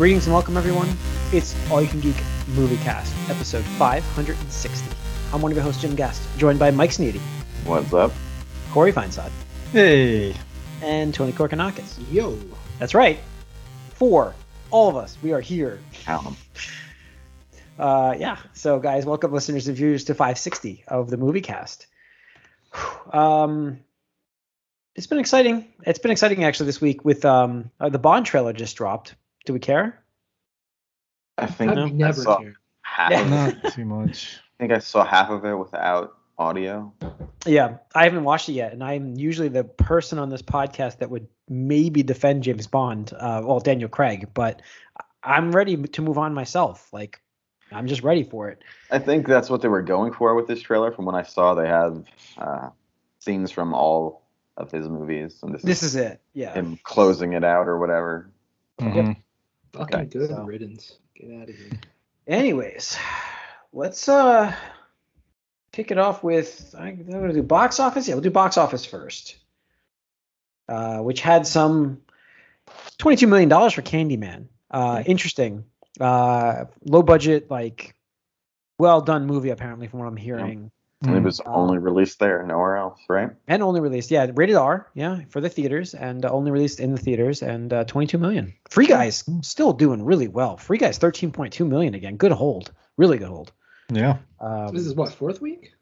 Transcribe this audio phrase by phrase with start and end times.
[0.00, 0.88] Greetings and welcome, everyone.
[1.30, 2.16] It's All You Can Geek
[2.54, 4.96] Movie Cast, episode 560.
[5.30, 7.20] I'm one of your hosts, Jim Guest, joined by Mike Sneedy,
[7.66, 8.10] What's up?
[8.70, 9.30] Corey Feinsod,
[9.72, 10.34] Hey.
[10.80, 11.98] and Tony Korkanakis.
[12.10, 12.34] Yo.
[12.78, 13.18] That's right.
[13.92, 14.34] Four.
[14.70, 15.18] All of us.
[15.22, 15.80] We are here.
[15.92, 16.36] Count 'em.
[17.78, 18.38] Uh, yeah.
[18.54, 21.88] So, guys, welcome, listeners and viewers, to 560 of the Movie Cast.
[23.12, 23.80] Um,
[24.94, 25.66] it's been exciting.
[25.84, 29.14] It's been exciting actually this week with um uh, the Bond trailer just dropped.
[29.46, 30.02] Do we care?
[31.38, 32.56] I think I've I never saw cared.
[32.82, 33.10] half.
[33.10, 33.24] Yeah.
[33.62, 34.38] Not too much.
[34.58, 36.92] I think I saw half of it without audio.
[37.46, 41.08] Yeah, I haven't watched it yet, and I'm usually the person on this podcast that
[41.10, 44.60] would maybe defend James Bond, uh, well, Daniel Craig, but
[45.22, 46.92] I'm ready to move on myself.
[46.92, 47.20] Like,
[47.72, 48.62] I'm just ready for it.
[48.90, 50.92] I think that's what they were going for with this trailer.
[50.92, 52.04] From what I saw, they have
[52.36, 52.68] uh,
[53.20, 54.22] scenes from all
[54.58, 56.20] of his movies, and this, This is is it.
[56.34, 56.52] Yeah.
[56.52, 58.30] him closing it out or whatever.
[58.78, 59.16] Mhm.
[59.72, 60.98] Fucking Okay, good so- riddance.
[61.14, 61.70] Get out of here.
[62.26, 62.96] Anyways,
[63.72, 64.54] let's uh
[65.72, 68.08] kick it off with I'm gonna do box office.
[68.08, 69.36] Yeah, we'll do box office first.
[70.68, 72.00] Uh, which had some
[72.98, 74.46] twenty-two million dollars for Candyman.
[74.70, 75.64] Uh, interesting.
[75.98, 77.94] Uh, low budget, like
[78.78, 80.70] well done movie apparently from what I'm hearing.
[81.02, 81.56] And it was Mm.
[81.56, 83.30] only released there, nowhere else, right?
[83.48, 86.92] And only released, yeah, rated R, yeah, for the theaters, and uh, only released in
[86.94, 88.52] the theaters, and uh, 22 million.
[88.68, 90.58] Free Guys still doing really well.
[90.58, 92.16] Free Guys 13.2 million again.
[92.16, 93.50] Good hold, really good hold.
[93.90, 94.18] Yeah.
[94.40, 95.72] Um, this is what, fourth week?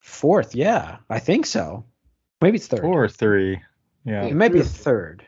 [0.00, 1.84] Fourth, yeah, I think so.
[2.40, 2.80] Maybe it's third.
[2.80, 3.60] Four or three.
[4.04, 4.24] Yeah.
[4.24, 5.24] It might be third.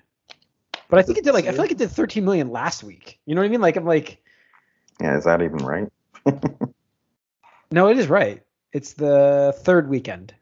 [0.88, 3.18] But I think it did like I feel like it did 13 million last week.
[3.26, 3.60] You know what I mean?
[3.60, 4.22] Like I'm like,
[5.00, 5.88] Yeah, is that even right?
[7.70, 8.42] no, it is right.
[8.76, 10.34] It's the third weekend.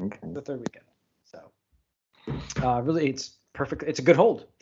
[0.00, 0.18] Okay.
[0.22, 0.86] The third weekend.
[1.24, 1.50] So,
[2.62, 3.82] uh, really, it's perfect.
[3.82, 4.46] It's a good hold.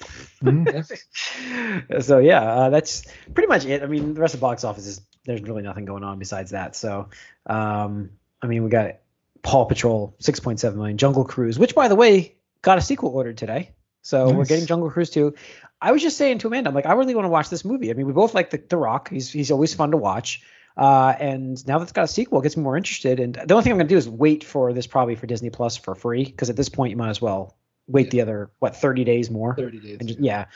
[0.42, 2.02] Mhm.
[2.02, 3.82] so yeah, uh, that's pretty much it.
[3.82, 6.50] I mean, the rest of the box office is there's really nothing going on besides
[6.50, 6.76] that.
[6.76, 7.08] So,
[7.46, 8.10] um,
[8.42, 8.96] I mean, we got
[9.42, 13.70] Paw Patrol 6.7 million, Jungle Cruise, which by the way got a sequel ordered today.
[14.02, 15.34] So we're getting Jungle Cruise 2.
[15.80, 17.90] I was just saying to Amanda, I'm like, I really want to watch this movie.
[17.90, 19.08] I mean, we both like the, the Rock.
[19.08, 20.42] He's he's always fun to watch.
[20.76, 23.18] Uh, and now that it's got a sequel, it gets me more interested.
[23.20, 25.48] And the only thing I'm going to do is wait for this probably for Disney
[25.50, 27.56] Plus for free because at this point you might as well
[27.88, 28.10] wait Yeah.
[28.10, 29.54] the other what 30 days more.
[29.56, 29.96] 30 days.
[30.00, 30.46] And just, yeah.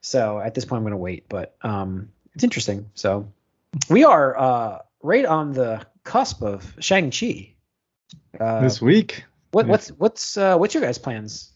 [0.00, 2.90] So at this point, I'm going to wait, but um, it's interesting.
[2.94, 3.32] So
[3.88, 7.54] we are uh, right on the cusp of Shang Chi.
[8.38, 9.24] Uh, this week.
[9.52, 11.52] what, what's what's uh, what's your guys' plans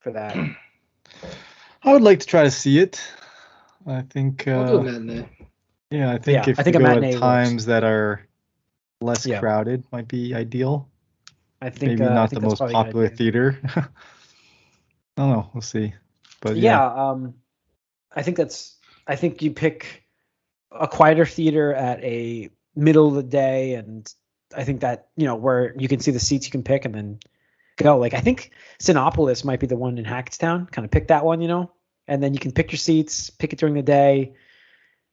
[0.00, 0.36] for that?
[1.84, 3.00] I would like to try to see it.
[3.86, 4.48] I think.
[4.48, 5.28] I'll do a Uh, matinee.
[5.90, 7.16] Yeah, I think Yeah, if I think a go at works.
[7.16, 8.26] times that are
[9.00, 9.40] less Yeah.
[9.40, 10.88] crowded might be ideal.
[11.60, 13.58] I think Maybe uh, not think the most probably a good popular theater.
[13.76, 13.82] I
[15.16, 15.50] don't know.
[15.54, 15.94] We'll see.
[16.40, 17.10] But yeah, yeah.
[17.10, 17.34] um,
[18.14, 18.76] I think that's.
[19.06, 20.04] I think you pick
[20.72, 24.12] a quieter theater at a middle of the day, and
[24.54, 26.94] I think that you know where you can see the seats you can pick, and
[26.94, 27.18] then
[27.76, 27.96] go.
[27.96, 30.70] Like I think Cinépolis might be the one in Hackstown.
[30.70, 31.70] Kind of pick that one, you know,
[32.06, 34.34] and then you can pick your seats, pick it during the day,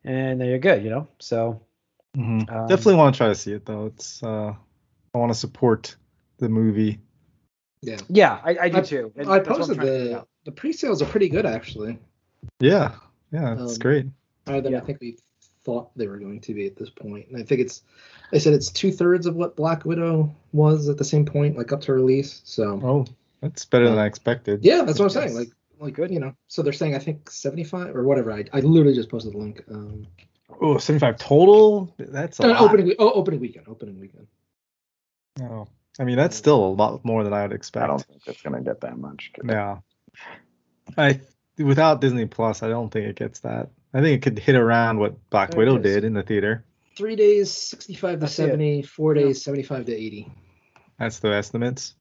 [0.05, 1.07] and then you're good, you know.
[1.19, 1.61] So
[2.17, 2.51] Mhm.
[2.51, 3.85] um, Definitely want to try to see it though.
[3.87, 4.21] It's.
[4.23, 4.53] uh
[5.15, 5.95] I want to support
[6.39, 6.99] the movie.
[7.83, 7.97] Yeah.
[8.09, 9.11] yeah, I, I do I- too.
[9.15, 11.99] and I that's what I'm posted trying to the the pre-sales are pretty good actually.
[12.59, 12.95] Yeah.
[13.31, 13.53] Yeah.
[13.63, 14.05] It's Um, great.
[14.47, 14.79] Higher than Yeah.
[14.79, 15.17] I think we
[15.63, 16.89] thought they were going to be at this.
[17.01, 17.83] And I think it's
[18.33, 21.71] I said it's two thirds of what Black Widow was at the same point, like
[21.71, 22.41] up to release.
[22.43, 23.05] So Oh,
[23.41, 24.63] that's better than I expected.
[24.65, 25.35] yeah, that's what I'm saying.
[25.35, 25.49] Like
[25.83, 26.11] like Good.
[26.11, 26.33] you know.
[26.47, 28.31] So they're saying I think 75 or whatever.
[28.31, 29.63] I, I literally just posted the link.
[29.69, 30.07] Um,
[30.61, 31.93] Oh, 75 total?
[31.97, 32.61] That's a no, lot.
[32.61, 33.67] opening oh, opening weekend.
[33.67, 34.27] Opening weekend.
[35.41, 35.67] Oh,
[35.99, 37.83] I mean, that's still a lot more than I would expect.
[37.83, 39.31] I don't think it's gonna get that much.
[39.43, 39.77] Yeah.
[40.97, 41.21] I
[41.57, 43.69] without Disney Plus, I don't think it gets that.
[43.95, 46.65] I think it could hit around what Black There Widow did in the theater.
[46.95, 48.47] Three days, 65 to I see it.
[48.47, 48.81] 70.
[48.83, 49.23] Four Yeah.
[49.23, 50.31] days, 75 to 80.
[50.99, 51.95] That's the estimates.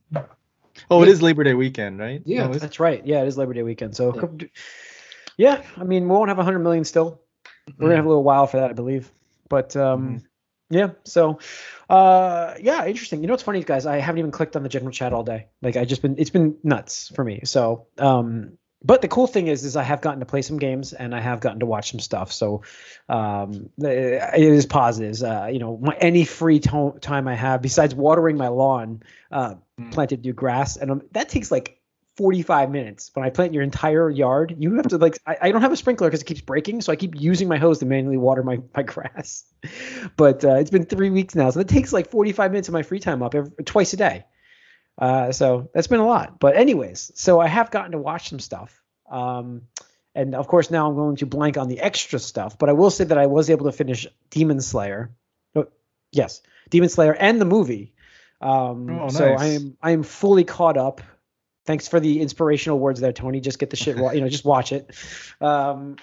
[0.91, 1.12] Oh, it Yeah.
[1.12, 2.22] is Labor Day weekend, right?
[2.25, 3.05] Yeah, No, That's right.
[3.06, 3.97] Yeah, it is Labor Day weekend.
[3.97, 4.47] So, Yeah.
[5.36, 7.21] yeah, I mean, we won't have 100 million still.
[7.78, 9.10] We're gonna have a little while for that, I believe.
[9.48, 10.22] But um,
[10.71, 10.91] yeah.
[11.04, 11.39] So,
[11.91, 13.21] uh, yeah, interesting.
[13.21, 13.86] You know what's funny, guys?
[13.86, 15.48] I haven't even clicked on the general chat all day.
[15.60, 17.41] Like, I just been it's been nuts for me.
[17.45, 20.93] So, um, but the cool thing is, is I have gotten to play some games
[20.93, 22.33] and I have gotten to watch some stuff.
[22.33, 22.63] So,
[23.09, 25.23] um, it is positives.
[25.23, 29.55] Uh, you know, my, any free to- time I have besides watering my lawn, uh,
[29.81, 29.91] Mm.
[29.91, 31.81] planted new grass, and um, that takes like
[32.19, 33.11] 45 minutes.
[33.15, 35.77] When I plant your entire yard, you have to like, I, I don't have a
[35.79, 36.83] sprinkler because it keeps breaking.
[36.83, 39.45] So I keep using my hose to manually water my, my grass.
[40.19, 41.49] But uh, it's been three weeks now.
[41.49, 44.25] So it takes like 45 minutes of my free time up every, twice a day.
[44.98, 46.39] Uh, so that's been a lot.
[46.39, 48.80] But anyways, so I have gotten to watch some stuff.
[49.10, 49.62] Um,
[50.15, 52.59] and of course now I'm going to blank on the extra stuff.
[52.59, 55.10] But I will say that I was able to finish Demon Slayer.
[55.54, 55.68] Oh,
[56.10, 57.94] yes, Demon Slayer and the movie.
[58.41, 59.34] Um, Oh, So.
[59.34, 61.00] I am I am fully caught up.
[61.65, 63.41] Thanks for the inspirational words there, Tony.
[63.41, 64.91] Just get the shit, you know, just watch it.
[65.41, 65.97] Um,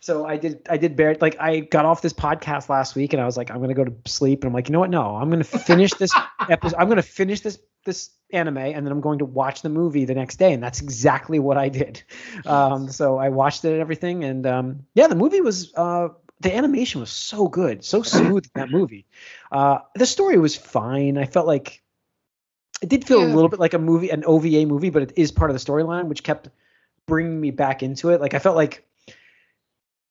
[0.00, 3.20] so I did I did bear like I got off this podcast last week and
[3.20, 5.14] I was like I'm gonna go to sleep and I'm like you know what no
[5.14, 6.10] I'm gonna finish this
[6.48, 10.04] episode I'm gonna finish this this anime and then I'm going to watch the movie
[10.04, 12.02] the next day and that's exactly what I did.
[12.46, 16.08] Um, so I watched it and everything and um, yeah the movie was uh,
[16.40, 19.06] the animation was so good so smooth in that movie.
[19.50, 21.18] Uh, the story was fine.
[21.18, 21.82] I felt like
[22.82, 25.32] it did feel a little bit like a movie an OVA movie but it is
[25.32, 26.48] part of the storyline which kept
[27.06, 28.20] bringing me back into it.
[28.20, 28.86] Like I felt like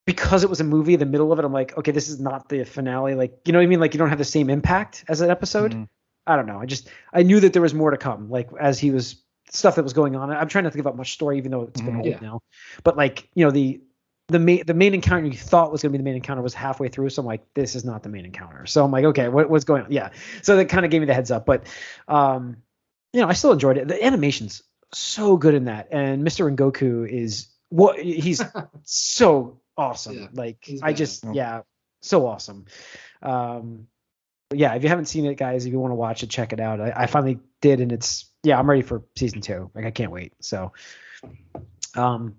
[0.06, 2.50] because it was a movie, the middle of it, I'm like, okay, this is not
[2.50, 3.14] the finale.
[3.14, 3.80] Like, you know what I mean?
[3.80, 5.74] Like, you don't have the same impact as an episode.
[5.76, 5.88] Mhm.
[6.30, 6.60] I don't know.
[6.60, 8.30] I just I knew that there was more to come.
[8.30, 9.22] Like as he was
[9.52, 10.30] stuff that was going on.
[10.32, 12.00] I'm trying not to give up much story, even though it's been Mhm.
[12.00, 12.20] old Yeah.
[12.22, 12.40] now.
[12.84, 13.82] But like, you know, the
[14.28, 16.54] the main the main encounter you thought was going to be the main encounter was
[16.54, 17.10] halfway through.
[17.10, 18.68] So I'm like, this is not the main encounter.
[18.68, 19.92] So I'm like, okay, what, what's going on?
[19.92, 20.12] Yeah.
[20.44, 21.48] So that kind of gave me the heads up.
[21.48, 21.64] But
[22.08, 22.58] um,
[23.12, 23.88] you know, I still enjoyed it.
[23.88, 24.62] The animation's
[24.94, 26.48] so good in that, and Mr.
[26.48, 28.40] Rengoku is what he's
[28.84, 30.16] so awesome.
[30.16, 31.62] Yeah, like I just yeah,
[32.02, 32.66] so awesome.
[33.24, 33.88] Um,
[34.54, 36.60] yeah, if you haven't seen it, guys, if you want to watch it, check it
[36.60, 36.82] out.
[36.82, 39.70] I, I finally did, and it's yeah, I'm ready for season two.
[39.76, 40.34] Like I can't wait.
[40.42, 40.74] So,
[41.96, 42.38] um,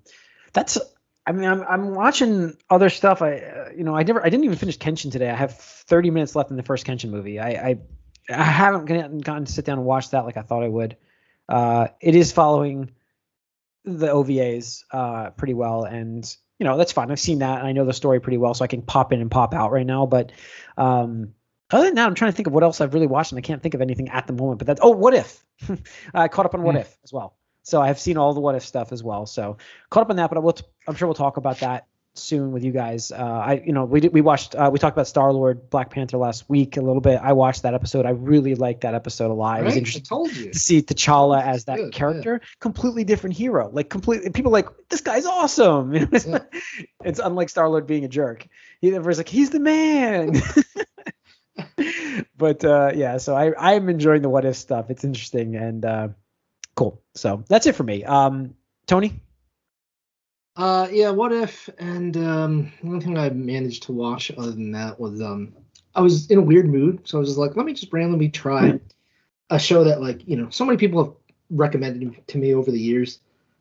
[0.53, 0.79] that's.
[1.27, 3.23] I mean, I'm I'm watching other stuff.
[3.23, 5.31] I uh, you know I never I didn't even finish Kenshin today.
[5.31, 7.39] I have 30 minutes left in the first Kenshin movie.
[7.39, 7.79] I I,
[8.29, 10.97] I haven't gotten, gotten to sit down and watch that like I thought I would.
[11.49, 12.91] Uh, it is following
[13.85, 16.25] the OVAs uh, pretty well, and
[16.59, 17.11] you know that's fine.
[17.11, 19.21] I've seen that, and I know the story pretty well, so I can pop in
[19.21, 20.07] and pop out right now.
[20.07, 20.33] But
[20.77, 21.35] um,
[21.73, 23.43] other than that, I'm trying to think of what else I've really watched, and I
[23.43, 24.59] can't think of anything at the moment.
[24.59, 25.45] But that's oh, What If?
[26.15, 26.81] I caught up on What Hmm.
[26.83, 29.27] If as well, so I've seen all the What If stuff as well.
[29.27, 29.59] So
[29.91, 30.53] caught up on that, but I will.
[30.53, 33.13] T- I'm sure we'll talk about that soon with you guys.
[33.13, 35.91] Uh, I you know we did we watched uh, we talked about Star Lord Black
[35.91, 37.21] Panther last week a little bit.
[37.23, 38.05] I watched that episode.
[38.05, 39.61] I really liked that episode a lot.
[39.61, 39.77] It was Right?
[39.77, 40.51] I interesting told you.
[40.51, 41.99] to see T'Challa as that good, yeah.
[41.99, 43.71] character, completely different hero.
[43.73, 45.95] Like completely, people like this guy's awesome.
[45.95, 46.39] You know, it's, Yeah.
[47.05, 48.49] it's unlike Star Lord being a jerk.
[48.81, 50.35] He was like he's the man.
[52.37, 54.91] but uh, yeah, so I I'm enjoying the what if stuff.
[54.91, 56.09] It's interesting and uh,
[56.75, 57.03] cool.
[57.15, 58.05] So that's it for me.
[58.05, 58.55] Um,
[58.87, 59.21] Tony.
[60.57, 61.11] Uh, yeah.
[61.11, 61.71] What if?
[61.79, 65.55] And um, only thing I managed to watch other than that was um,
[65.95, 68.29] I was in a weird mood, so I was just like, let me just randomly
[68.29, 68.79] try
[69.51, 71.15] a show that like you know so many people have
[71.51, 73.19] recommended to me over the years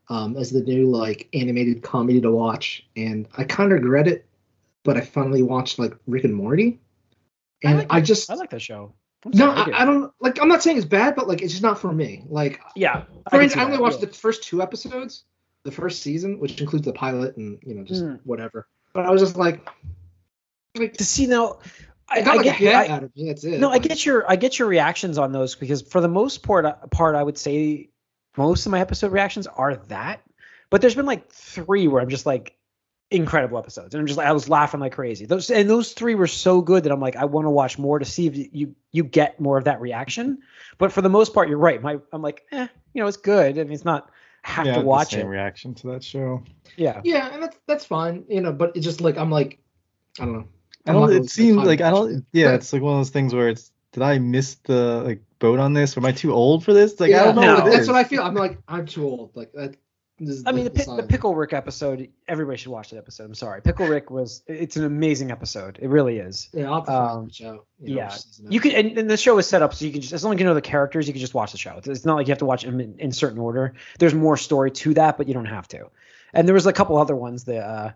[0.09, 4.25] um, as the new like animated comedy to watch, and I kind of regret it,
[4.83, 6.79] but I finally watched like Rick and Morty,
[7.63, 8.93] and like I, just I like that show.
[9.25, 10.41] I'm no, sorry, I, I don't like.
[10.41, 12.23] I'm not saying it's bad, but like it's just not for me.
[12.29, 14.05] Like Yeah, for can instance, I only watched yeah.
[14.05, 15.25] the first two episodes,
[15.63, 18.19] the first season, which includes the pilot and you know just Mm.
[18.23, 18.67] whatever.
[18.93, 19.67] But I was just like,
[20.77, 21.59] like to see now.
[22.11, 23.27] I, I got I like get hat out of me.
[23.27, 23.59] That's it.
[23.59, 26.65] No, I get your I get your reactions on those because for the most part
[26.65, 27.89] uh, part I would say
[28.37, 30.21] most of my episode reactions are that,
[30.69, 32.55] but there's been like three where I'm just like
[33.11, 35.25] incredible episodes and I'm just like I was laughing like crazy.
[35.25, 37.97] Those and those three were so good that I'm like I want to watch more
[37.97, 40.39] to see if you you get more of that reaction.
[40.77, 41.81] But for the most part, you're right.
[41.81, 43.57] My I'm like eh, you know it's good.
[43.57, 44.11] I mean it's not
[44.43, 45.29] have yeah, to the watch same it.
[45.29, 46.43] reaction to that show.
[46.77, 47.01] Yeah.
[47.03, 48.51] Yeah, and that's that's fine, you know.
[48.51, 49.59] But it's just like I'm like,
[50.19, 50.47] I don't know.
[50.85, 51.13] I I'm don't.
[51.13, 52.11] It seems like I don't.
[52.13, 52.23] it.
[52.31, 53.71] Yeah, it's like one of those things where it's.
[53.91, 55.97] Did I miss the like boat on this?
[55.97, 56.99] Or am I too old for this?
[56.99, 57.41] Like I don't know.
[57.41, 58.21] no, what that's what I feel.
[58.21, 59.31] I'm like, I'm too old.
[59.35, 59.77] Like that.
[60.19, 61.03] Is I mean, the, the the.
[61.03, 63.25] Pickle Rick episode, everybody should watch that episode.
[63.25, 63.61] I'm sorry.
[63.61, 65.79] Pickle Rick was, it's an amazing episode.
[65.81, 66.49] It really is.
[66.53, 67.65] Yeah, I'll um, the show.
[67.81, 68.17] you know, yeah.
[68.49, 70.33] You can, and, and the show is set up so you can just, as long
[70.33, 71.75] as you know the characters, you can just watch the show.
[71.77, 73.73] It's, it's not like you have to watch them in, in certain order.
[73.97, 75.89] There's more story to that, but you don't have to.
[76.33, 77.91] And there was a couple other ones that, uh,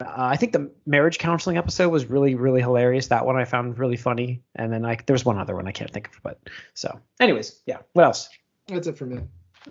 [0.00, 3.06] uh, I think the marriage counseling episode was really, really hilarious.
[3.08, 4.42] That one I found really funny.
[4.56, 6.40] And then I, there was one other one I can't think of, but
[6.74, 7.78] so anyways, yeah.
[7.92, 8.28] What else?
[8.66, 9.20] That's it for me.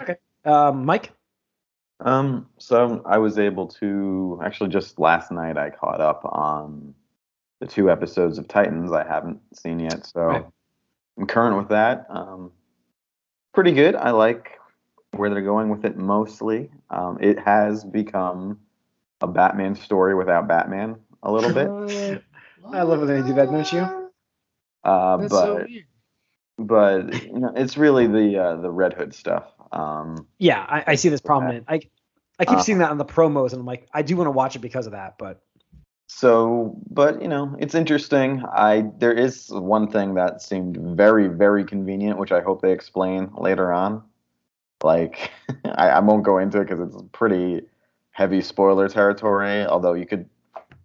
[0.02, 0.16] Okay.
[0.46, 1.12] Um, Mike?
[2.04, 6.94] Um, so I was able to actually just last night I caught up on
[7.60, 10.46] the two episodes of Titans I haven't seen yet, so Right.
[11.18, 12.06] I'm current with that.
[12.10, 12.52] Um,
[13.54, 13.96] pretty good.
[13.96, 14.60] I like
[15.16, 16.70] where they're going with it mostly.
[16.90, 18.60] Um, it has become
[19.22, 21.68] a Batman story without Batman a little bit,
[22.74, 24.12] I love when they do that, don't you?
[24.84, 25.86] uh, That's but so weird.
[26.58, 29.46] but you know, it's really the uh, the Red Hood stuff.
[29.74, 31.66] Um, Yeah, I, I see this prominent.
[31.68, 31.82] I
[32.40, 34.32] I keep Uh, seeing that on the promos, and I'm like, I do want to
[34.32, 35.18] watch it because of that.
[35.18, 35.42] But
[36.08, 38.44] So, but you know, it's interesting.
[38.46, 43.32] I there is one thing that seemed very, very convenient, which I hope they explain
[43.38, 44.04] later on.
[44.84, 45.32] Like,
[45.66, 47.62] I, I won't go into it because it's pretty
[48.12, 50.30] heavy spoiler territory, although you could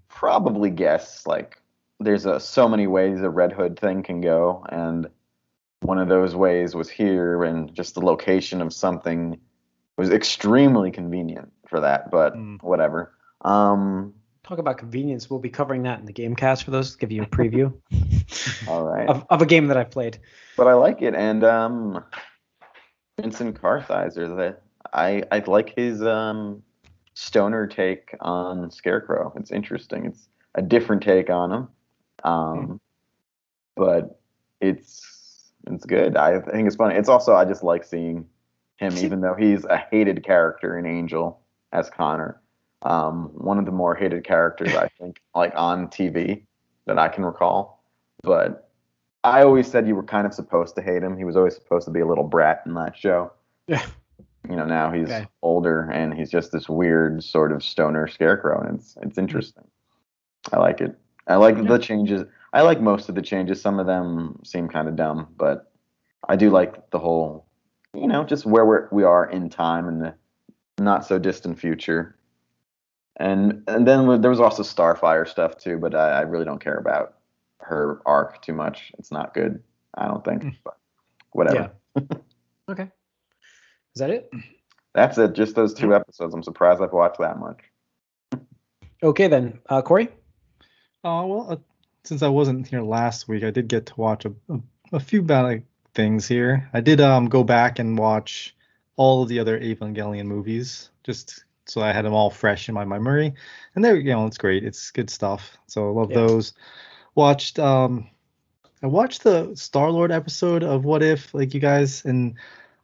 [0.08, 1.60] probably guess like
[2.00, 5.08] there's a, so many ways a Red Hood thing can go, and
[5.88, 9.40] one of those ways was here, and just the location of something
[9.96, 12.10] was extremely convenient for that.
[12.10, 12.62] But Mm.
[12.62, 13.14] whatever.
[13.40, 14.12] Um,
[14.44, 15.28] Talk about convenience.
[15.30, 16.94] We'll be covering that in the game cast for those.
[16.96, 17.72] Give you a preview
[18.68, 19.08] all right.
[19.08, 20.18] of, of a game that I've played.
[20.58, 21.14] but I like it.
[21.14, 22.04] And um,
[23.20, 26.62] Vincent Kartheiser, that I I like his um,
[27.14, 29.32] stoner take on Scarecrow.
[29.36, 30.04] It's interesting.
[30.06, 31.68] It's a different take on him,
[32.24, 32.80] um,
[33.76, 34.20] but
[34.60, 35.17] it's
[35.68, 36.16] it's good.
[36.16, 36.94] I think it's funny.
[36.94, 38.26] It's also I just like seeing
[38.78, 41.40] him, even though he's a hated character in Angel
[41.72, 42.40] as Connor.
[42.82, 46.42] Um, one of the more hated characters I think, like on TV
[46.86, 47.82] that I can recall.
[48.22, 48.68] But
[49.24, 51.16] I always said you were kind of supposed to hate him.
[51.18, 53.32] He was always supposed to be a little brat in that show.
[53.66, 53.84] Yeah.
[54.48, 55.26] You know, now he's Okay.
[55.42, 59.64] older and he's just this weird sort of stoner scarecrow, and it's it's interesting.
[60.52, 60.96] I like it.
[61.26, 61.64] I like Yeah.
[61.64, 62.24] the changes.
[62.52, 63.60] I like most of the changes.
[63.60, 65.70] Some of them seem kind of dumb, but
[66.28, 67.46] I do like the whole,
[67.94, 70.14] you know, just where we're, we are in time and the
[70.78, 72.16] not so distant future.
[73.16, 76.76] And and then there was also Starfire stuff too, but I, I really don't care
[76.76, 77.14] about
[77.60, 78.92] her arc too much.
[78.98, 79.60] It's not good.
[79.94, 80.44] I don't think.
[80.44, 80.56] Mm.
[80.64, 80.76] But
[81.32, 81.72] whatever.
[82.70, 82.82] Okay.
[83.94, 84.30] Is that it?
[84.94, 85.32] That's it.
[85.32, 86.34] Just those two episodes.
[86.34, 87.60] I'm surprised I've watched that much.
[89.02, 90.08] Okay then, uh, Corey.
[91.02, 91.56] Oh well, uh,
[92.04, 94.58] since I wasn't here last week, I did get to watch a, a,
[94.94, 95.62] a few bad
[95.94, 96.68] things here.
[96.72, 98.54] I did um go back and watch
[98.96, 102.84] all of the other Evangelion movies, just so I had them all fresh in my
[102.84, 103.34] memory.
[103.74, 104.64] And they're you know it's great.
[104.64, 105.56] It's good stuff.
[105.66, 106.16] So I love Yeah.
[106.26, 106.52] those.
[107.14, 108.08] Watched um
[108.82, 112.34] I watched the Star Lord episode of What If, like you guys, and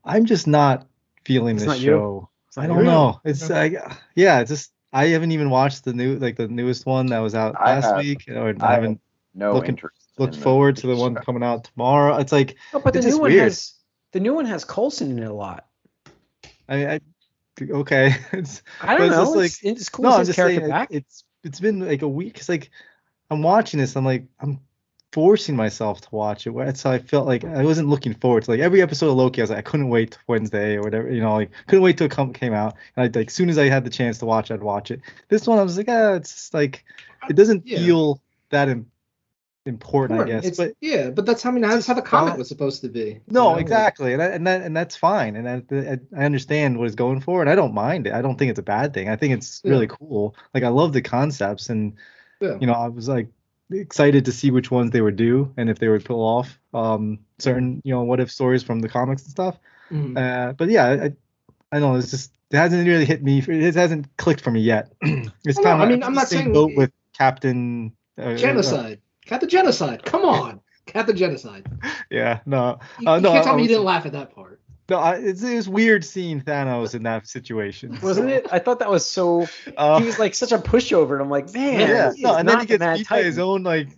[0.05, 0.87] I'm just not
[1.25, 2.29] feeling It's this not show.
[2.49, 3.21] It's I don't know.
[3.25, 3.77] It's Okay.
[3.79, 7.19] like yeah, it's just I haven't even watched the new like the newest one that
[7.21, 9.01] was out I last have- week, or I I haven't
[9.35, 10.09] No Looking- interest.
[10.19, 11.01] looked in forward to the show.
[11.01, 12.17] one coming out tomorrow.
[12.19, 13.43] It's like Oh, but the new one weird.
[13.45, 13.75] has
[14.13, 15.67] the new one has Coulson in it a lot.
[16.69, 17.01] I, I
[17.71, 18.15] okay.
[18.33, 19.23] It's I don't know.
[19.41, 20.91] It's, like- it's cool no, I'm just character saying back.
[20.91, 22.39] it, it's it's been like a week.
[22.39, 22.71] It's like
[23.31, 23.97] I'm watching this.
[23.97, 24.61] I'm like I'm
[25.13, 26.51] forcing myself to watch it.
[26.51, 29.41] where- So I felt like I wasn't looking forward to like every episode of Loki.
[29.41, 31.11] I was like I couldn't wait till Wednesday or whatever.
[31.11, 32.77] You know, like couldn't wait till it come, came out.
[32.97, 35.01] And I like as soon as I had the chance to watch, I'd watch it.
[35.29, 36.85] This one I was like ah, it's like
[37.29, 37.79] it doesn't Yeah.
[37.79, 38.91] feel that im-
[39.67, 40.45] important, I guess.
[40.45, 42.83] It's- But yeah, but that's how I mean that's how the comic not- was supposed
[42.83, 43.21] to be.
[43.29, 46.25] No, you know, exactly, and that, and that and that's fine, and I, I I
[46.25, 48.13] understand what it's going for, and I don't mind it.
[48.13, 49.09] I don't think it's a bad thing.
[49.09, 49.71] I think it's Yeah.
[49.71, 50.35] really cool.
[50.53, 51.95] Like I love the concepts, and
[52.41, 52.59] Yeah.
[52.61, 53.29] you know, I was like
[53.73, 57.19] excited to see which ones they would do, and if they would pull off um
[57.39, 59.59] certain you know what if stories from the comics and stuff.
[59.91, 60.17] Mhm.
[60.19, 61.05] Uh, but yeah, I
[61.73, 61.97] I don't know.
[61.97, 63.39] It's just it hasn't really hit me.
[63.49, 64.93] It hasn't clicked for me yet.
[65.03, 67.93] it's kind of I mean, I'm not saying- boat with Captain.
[68.17, 69.01] Uh, genocide.
[69.27, 70.05] Cat the genocide.
[70.05, 70.61] Come on.
[70.87, 71.67] Cat the genocide.
[72.11, 74.13] Yeah, no, You, Uh, you no, can't I tell me you was- didn't laugh at
[74.13, 74.61] that part.
[74.91, 74.99] no.
[74.99, 77.99] I, it's, it was weird seeing Thanos in that situation.
[78.03, 78.47] Wasn't it?
[78.53, 79.49] I thought that was so.
[79.79, 82.61] Uh, he was like such a pushover, and I'm like, man, yeah, no, and then
[82.61, 83.89] he gets Mad beat by his own like,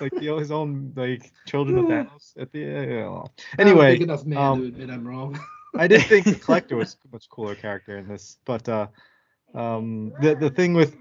[0.00, 2.60] like you know, his own like children of Thanos at the.
[2.60, 3.06] Yeah, yeah.
[3.08, 5.38] I'm a Anyway, big enough man um, to admit I'm wrong.
[5.76, 8.86] I did think the collector was a much cooler character in this, but uh,
[9.52, 10.94] um, the the thing with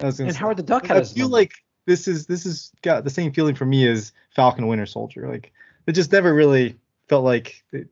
[0.00, 1.52] I was And say- Howard the Duck had I feel like
[1.86, 5.28] this is this is got the same feeling for me as Falcon Winter Soldier.
[5.28, 5.52] Like
[5.86, 7.88] it just never really felt like it,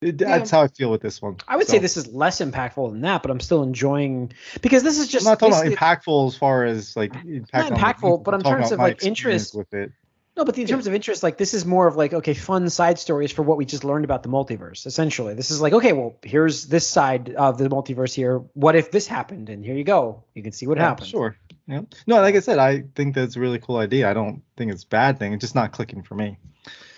[0.00, 1.36] it, that's how I feel with this one.
[1.48, 4.82] I would So, say this is less impactful than that, but I'm still enjoying because
[4.82, 8.24] this is I'm just not talking about impactful as far as like impact the impactful,
[8.24, 9.92] but in terms of, like, interest- with it.
[10.36, 12.98] No, but in terms of interest, like this is more of like okay, fun side
[12.98, 14.84] stories for what we just learned about the multiverse.
[14.84, 18.40] Essentially, this is like okay, well, here's this side of the multiverse here.
[18.52, 19.48] What if this happened?
[19.48, 20.24] And here you go.
[20.34, 21.08] You can see what Yeah, happens.
[21.08, 21.38] Sure.
[21.68, 21.82] Yeah.
[22.06, 24.08] No, like I said, I think that's a really cool idea.
[24.08, 25.32] I don't think it's a bad thing.
[25.32, 26.38] It's just not clicking for me.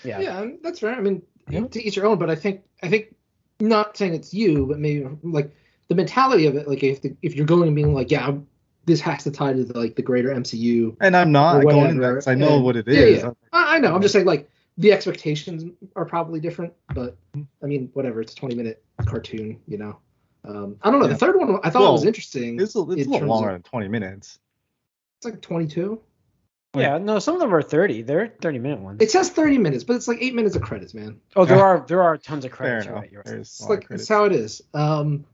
[0.05, 0.21] Yeah.
[0.21, 0.95] Yeah, that's fair.
[0.95, 1.67] I mean, Yeah.
[1.67, 2.19] to each your own.
[2.19, 3.15] But I think I think
[3.61, 5.55] not saying it's you, but maybe like
[5.89, 6.69] the mentality of it.
[6.69, 8.33] Like if the, if you're going and being like, yeah,
[8.85, 10.97] this has to tie to the, like the greater MCU.
[11.01, 12.97] And I'm not Or going into that I know and- what it is.
[13.23, 13.31] yeah, yeah.
[13.53, 13.95] I, I know.
[13.95, 15.65] I'm just saying like the expectations
[15.97, 17.17] are probably different, but
[17.63, 18.21] I mean, whatever.
[18.21, 19.99] It's a 20 minute cartoon, you know.
[20.45, 21.07] Um, I don't know.
[21.07, 21.13] Yeah.
[21.15, 22.61] The third one I thought Well, was interesting.
[22.61, 24.39] It's a, it's a little longer of- than 20 minutes.
[25.19, 26.01] It's like 22.
[26.77, 28.03] Yeah, no, some of them are 30.
[28.03, 28.99] They're 30 minute ones.
[29.03, 31.21] It says 30 minutes, but it's like eight minutes of credits, man.
[31.35, 32.85] oh, there are there are tons of Fair credits.
[32.87, 33.03] You're enough.
[33.03, 33.35] right, you're right.
[33.41, 34.63] It's a lot of like it's how it is.
[34.75, 35.25] Um,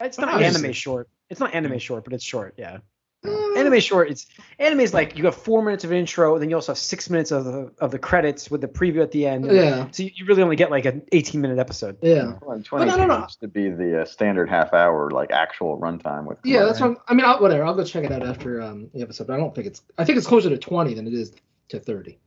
[0.00, 1.08] It's not anime short.
[1.30, 2.54] It's not anime short, but it's short.
[2.58, 2.78] Yeah.
[3.24, 4.26] Uh, Anime short, it's
[4.58, 7.08] anime is like you have four minutes of intro, and then you also have six
[7.08, 9.46] minutes of the of the credits with the preview at the end.
[9.46, 9.86] Yeah.
[9.92, 11.98] So you, you really only get like an 18 minute episode.
[12.02, 12.32] Yeah.
[12.42, 13.18] Well, But 20 no, no, no.
[13.20, 16.38] seems to be the uh, standard half hour like actual runtime with.
[16.42, 16.96] Yeah, that's commercials.
[16.98, 17.26] what I'm, mean.
[17.26, 17.64] I'll, whatever.
[17.64, 19.28] I'll go check it out after um, the episode.
[19.28, 19.82] But I don't think it's.
[19.98, 21.32] I think it's closer to 20 than it is
[21.68, 22.18] to 30.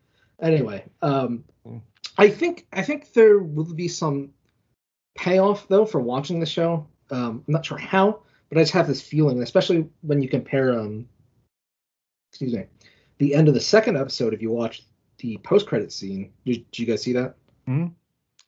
[0.42, 1.82] Anyway, um, Mm.
[2.18, 4.30] I think I think there will be some
[5.18, 6.88] payoff though for watching the show.
[7.10, 8.22] Um, I'm not sure how,
[8.56, 11.10] but I just have this feeling, especially when you compare um,
[12.32, 12.64] excuse me,
[13.18, 14.34] the end of the second episode.
[14.34, 14.84] If you watch
[15.18, 17.36] the post credit scene, did, did you guys see that?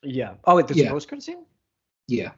[0.02, 0.34] Yeah.
[0.44, 0.86] Oh, wait, there's Yeah.
[0.86, 1.44] a post credit scene.
[2.06, 2.30] Yeah.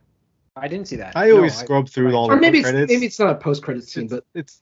[0.57, 1.17] I didn't see that.
[1.17, 2.93] I No, always scrub through all Or the maybe it's, credits.
[2.93, 4.61] maybe it's not a post credit scene, it's, but it's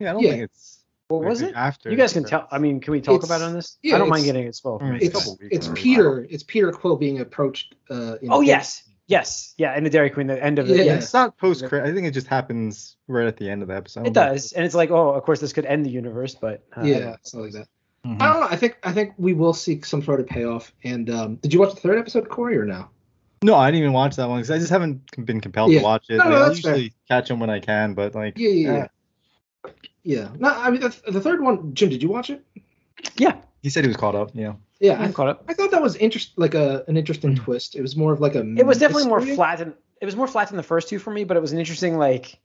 [0.00, 0.30] yeah, I don't Yeah.
[0.32, 1.54] think it's What was it?
[1.54, 1.90] after.
[1.92, 2.48] You guys can tell.
[2.50, 3.78] I mean, can we talk It's- about it on this?
[3.84, 4.82] yeah, I don't mind getting it spoiled.
[4.82, 7.76] It's it's it's Peter it's Peter Quill being approached.
[7.88, 9.76] Uh, in Oh yes, yes, yeah.
[9.76, 10.76] In the Dairy Queen, the end of it.
[10.76, 10.82] Yeah.
[10.84, 11.88] Yeah, it's not post credit.
[11.90, 14.06] I think it just happens right at the end of the episode.
[14.06, 16.82] it does, and it's like, oh, of course, this could end the universe, but uh,
[16.82, 17.68] Yeah, something like that.
[18.08, 18.20] Mhm.
[18.20, 18.48] I don't know.
[18.50, 20.72] I think I think we will see some sort of payoff.
[20.82, 22.88] And um, did you watch the third episode, Corey, or no?
[23.44, 25.80] No, I didn't even watch that one because I just haven't been compelled Yeah.
[25.80, 26.16] to watch it.
[26.18, 26.80] No, no, Like, I that's fair.
[27.08, 28.86] catch them when I can, but like, Yeah, yeah, yeah.
[29.64, 29.70] yeah.
[30.04, 30.28] Yeah.
[30.38, 31.88] No, I mean the, the third one, Jim.
[31.90, 32.44] Did you watch it?
[33.16, 34.30] yeah, he said he was caught up.
[34.34, 34.54] Yeah.
[34.82, 35.44] Yeah, I, caught up.
[35.48, 37.44] I thought that was interest like a an interesting Mm.
[37.44, 37.76] twist.
[37.76, 38.40] It was more of like a.
[38.58, 41.12] It was definitely more flat than it was more flat than the first two for
[41.12, 42.40] me, but it was an interesting like,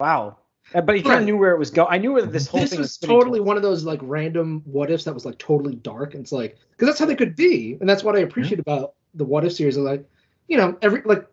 [0.00, 0.38] wow.
[0.74, 1.88] Uh, But he kind of knew where it was going.
[1.90, 3.48] I knew where this whole This thing was was totally towards.
[3.48, 6.14] one of those like random what ifs that was like totally dark.
[6.14, 8.94] And it's like because that's how they could be, and that's what I appreciate about
[9.12, 9.76] the what if series.
[9.76, 10.08] Is like,
[10.48, 11.26] you know, every like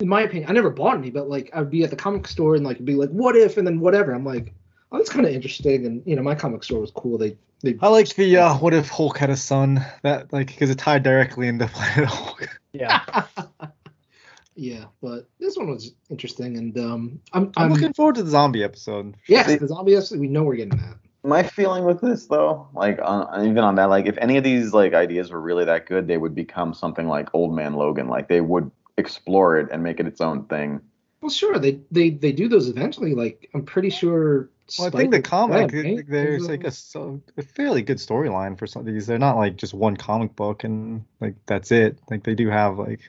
[0.00, 2.54] in my opinion, I never bought any, but like I'd be at the comic store
[2.54, 4.12] and like be like, what if, and then whatever.
[4.14, 4.54] I'm like,
[4.90, 7.18] oh, that's kind of interesting, and you know, my comic store was cool.
[7.18, 10.70] They they I like the uh, what if Hulk had a son that like because
[10.70, 12.58] it tied directly into Planet Hulk.
[12.72, 13.24] Yeah.
[14.54, 18.30] yeah, but this one was interesting, and um, I'm I'm I'm, looking forward to the
[18.30, 19.16] zombie episode.
[19.26, 20.96] yes, the zombie episode, we know we're getting that.
[21.24, 24.72] My feeling with this though, like on, even on that, like if any of these
[24.72, 28.08] like ideas were really that good, they would become something like Old Man Logan.
[28.08, 30.80] Like they would explore it and make it its own thing.
[31.20, 33.14] Well, sure, they they they do those eventually.
[33.14, 34.50] Like I'm pretty sure.
[34.78, 36.04] Well, I think the comic yeah, right?
[36.06, 39.06] there's like a, so- a fairly good storyline for some of these.
[39.06, 41.98] They're not like just one comic book and like that's it.
[42.10, 43.00] Like they do have like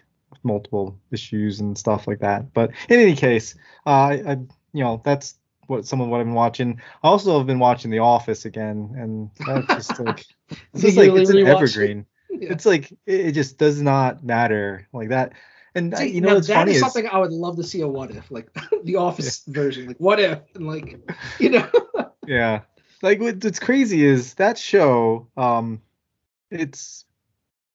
[0.44, 2.54] multiple issues and stuff like that.
[2.54, 3.56] But in any case,
[3.86, 4.32] uh, I, I
[4.74, 5.36] you know that's
[5.68, 6.82] what some of what I've been watching.
[7.04, 10.26] I also have been watching The Office again, and that's just like
[10.74, 12.06] it's just like it's an evergreen.
[12.30, 12.54] Yeah.
[12.54, 15.34] It's like it, it just does not matter like that.
[15.76, 17.82] And uh, See, you know that funny is is something I would love to see
[17.82, 18.50] a what if, like
[18.84, 20.98] the Office version, like what if, and like
[21.40, 21.68] you know,
[22.26, 22.62] Yeah.
[23.02, 25.28] Like what, what's crazy is that show.
[25.38, 25.82] Um,
[26.52, 27.06] it's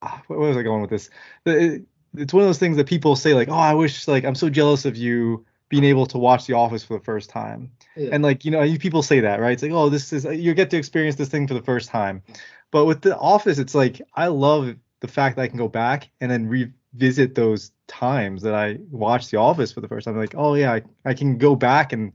[0.03, 1.11] ah, where was I going with this?
[1.47, 1.85] It,
[2.17, 4.51] it's one of those things that people say like, oh, I wish like I'm so
[4.51, 7.73] jealous of you being able to watch The Office for the first time.
[7.97, 8.11] Yeah.
[8.13, 9.53] And like you know, you- people say that, right?
[9.53, 12.23] It's like, oh, this is you get to experience this thing for the first time.
[12.71, 16.11] But with The Office, it's like I love the fact that I can go back
[16.21, 20.17] and then revisit those times that I watched The Office for the first time.
[20.17, 22.13] Like, oh yeah, I, I can go back and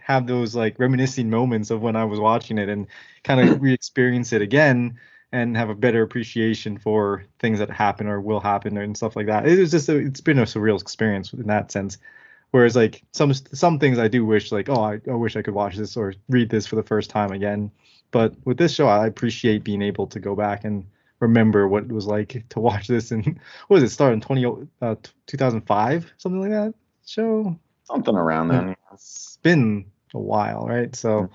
[0.00, 2.86] have those like reminiscing moments of when I was watching it and
[3.24, 4.98] kind of re-experience it again
[5.32, 9.26] and have a better appreciation for things that happen or will happen and stuff like
[9.26, 9.46] that.
[9.46, 11.98] It was just a, it's been a surreal experience in that sense.
[12.50, 15.54] Whereas like some some things I do wish like oh I, I wish I could
[15.54, 17.70] watch this or read this for the first time again.
[18.10, 20.86] But with this show I appreciate being able to go back and
[21.20, 23.24] remember what it was like to watch this and
[23.66, 24.46] what was it start in 20
[24.82, 24.94] uh,
[25.26, 26.74] 2005 something like that
[27.06, 28.76] show Something around then.
[28.92, 30.94] it's been a while, right?
[30.94, 31.30] So,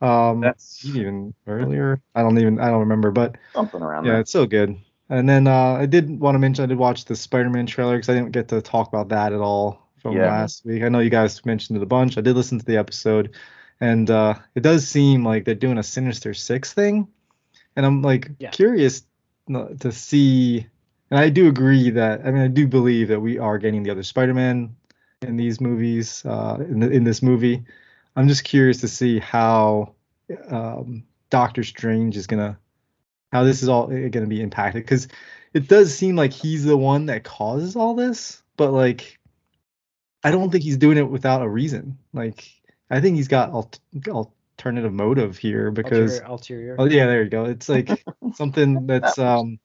[0.00, 2.00] um, That's even earlier.
[2.14, 4.76] I don't even I don't remember, but something around yeah, it's so good.
[5.10, 8.08] And then uh, I did want to mention I did watch the Spider-Man trailer because
[8.08, 10.28] I didn't get to talk about that at all from Yeah.
[10.28, 10.82] last week.
[10.82, 12.16] I know you guys mentioned it a bunch.
[12.16, 13.34] I did listen to the episode,
[13.80, 17.08] and uh, it does seem like they're doing a Sinister Six thing,
[17.76, 18.50] and I'm like Yeah.
[18.50, 19.02] curious
[19.48, 20.66] to see.
[21.10, 23.90] And I do agree that I mean I do believe that we are getting the
[23.90, 24.74] other Spider-Man
[25.22, 27.62] in these movies uh, in the, in this movie.
[28.16, 29.94] I'm just curious to see how
[30.48, 32.58] um, Doctor Strange is gonna
[33.32, 35.08] how this is all going to be impacted because
[35.54, 39.18] it does seem like he's the one that causes all this, but like
[40.22, 41.98] I don't think he's doing it without a reason.
[42.12, 42.48] Like
[42.90, 43.80] I think he's got alt-
[44.58, 46.30] alternative motive here because ulterior.
[46.30, 46.76] ulterior.
[46.78, 47.44] oh yeah, there you go.
[47.44, 49.58] It's like something that's um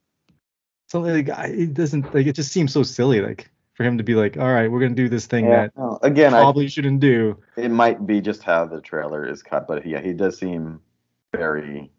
[0.88, 4.04] something like I- it doesn't like it just seems so silly like for him to
[4.04, 5.68] be like all right we're gonna do this thing Yeah.
[5.68, 7.38] that No, again, I, probably shouldn't do.
[7.56, 10.82] it might be just how the trailer is cut, but yeah, he does seem
[11.34, 11.92] very,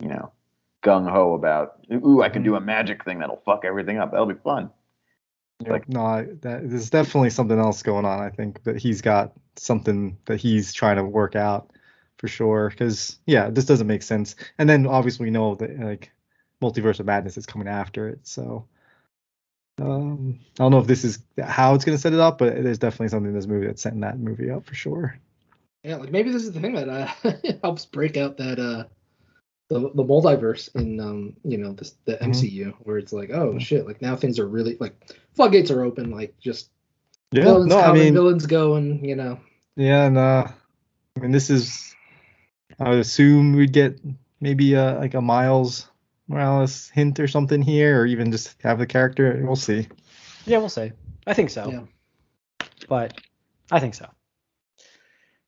[0.00, 0.32] you know,
[0.82, 1.84] gung ho about.
[1.92, 4.12] Ooh, I can do a magic thing that'll fuck everything up.
[4.12, 4.70] That'll be fun.
[5.66, 8.20] Like- no, I- that there's definitely something else going on.
[8.20, 11.70] I think that he's got something that he's trying to work out
[12.20, 12.70] for sure.
[12.70, 14.36] Because yeah, this doesn't make sense.
[14.58, 16.12] And then obviously we know that like
[16.62, 18.66] Multiverse of Madness is coming after it, so.
[19.80, 22.78] Um, I don't know if this is how it's gonna set it up, but there's
[22.78, 25.18] definitely something in this movie that's setting that movie up for sure.
[25.82, 28.84] Yeah, like maybe this is the thing that uh, helps break out that uh
[29.68, 32.26] the the multiverse in um you know this the Mhm.
[32.26, 34.94] MCU where it's like oh shit like now things are really like
[35.34, 36.70] floodgates are open like just
[37.32, 39.40] Yeah, villains no, I mean, villains going you know
[39.76, 40.48] Yeah, and uh,
[41.16, 41.89] I mean, this is.
[42.80, 44.00] I would assume we'd get
[44.40, 45.86] maybe a like a Miles
[46.28, 49.40] Morales hint or something here, or even just have the character.
[49.44, 49.86] We'll see.
[50.46, 50.92] Yeah, we'll see.
[51.26, 51.70] I think so.
[51.70, 52.66] Yeah.
[52.88, 53.20] But
[53.70, 54.08] I think so.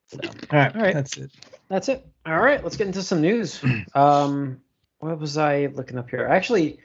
[0.08, 0.18] So
[0.50, 0.94] All right, All right.
[0.94, 1.30] that's it.
[1.68, 2.06] that's it.
[2.26, 3.60] All right, let's get into some news.
[3.94, 4.60] Um,
[4.98, 6.26] what was I looking up here?
[6.26, 6.78] Actually,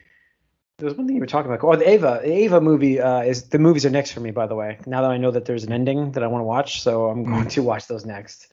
[0.78, 1.64] there was one thing you were talking about.
[1.64, 4.32] Oh, the OVA, the OVA movie uh, is the movies are next for me.
[4.32, 6.46] By the way, now that I know that there's an ending that I want to
[6.46, 8.48] watch, so I'm going to watch those next.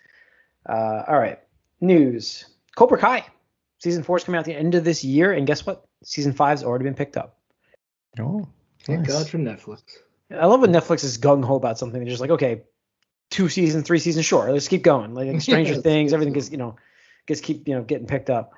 [0.69, 1.39] Uh, all right,
[1.81, 2.45] news.
[2.77, 3.25] Cobra Kai
[3.85, 5.85] season four is coming out at the end of this year, and guess what?
[6.03, 7.39] Season five's already been picked up.
[8.19, 8.49] Oh,
[8.85, 9.09] thank nice.
[9.09, 9.83] God for Netflix.
[10.31, 12.01] I love when Netflix is gung ho about something.
[12.01, 12.63] They're just like, okay,
[13.31, 15.15] two seasons, three seasons, sure, let's keep going.
[15.15, 16.77] Like Stranger Things, everything gets you know
[17.27, 18.55] gets keep you know getting picked up.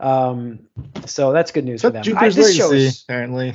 [0.00, 0.60] Um,
[1.06, 2.00] so that's good news for them.
[2.00, 3.54] Except I, Jupiter's this Legacy, shows, apparently.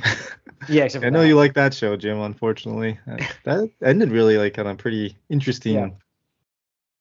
[0.68, 1.28] yeah, except for I know that.
[1.28, 2.20] you like that show, Jim.
[2.20, 5.88] Unfortunately, that, that ended really like on a pretty interesting, Yeah.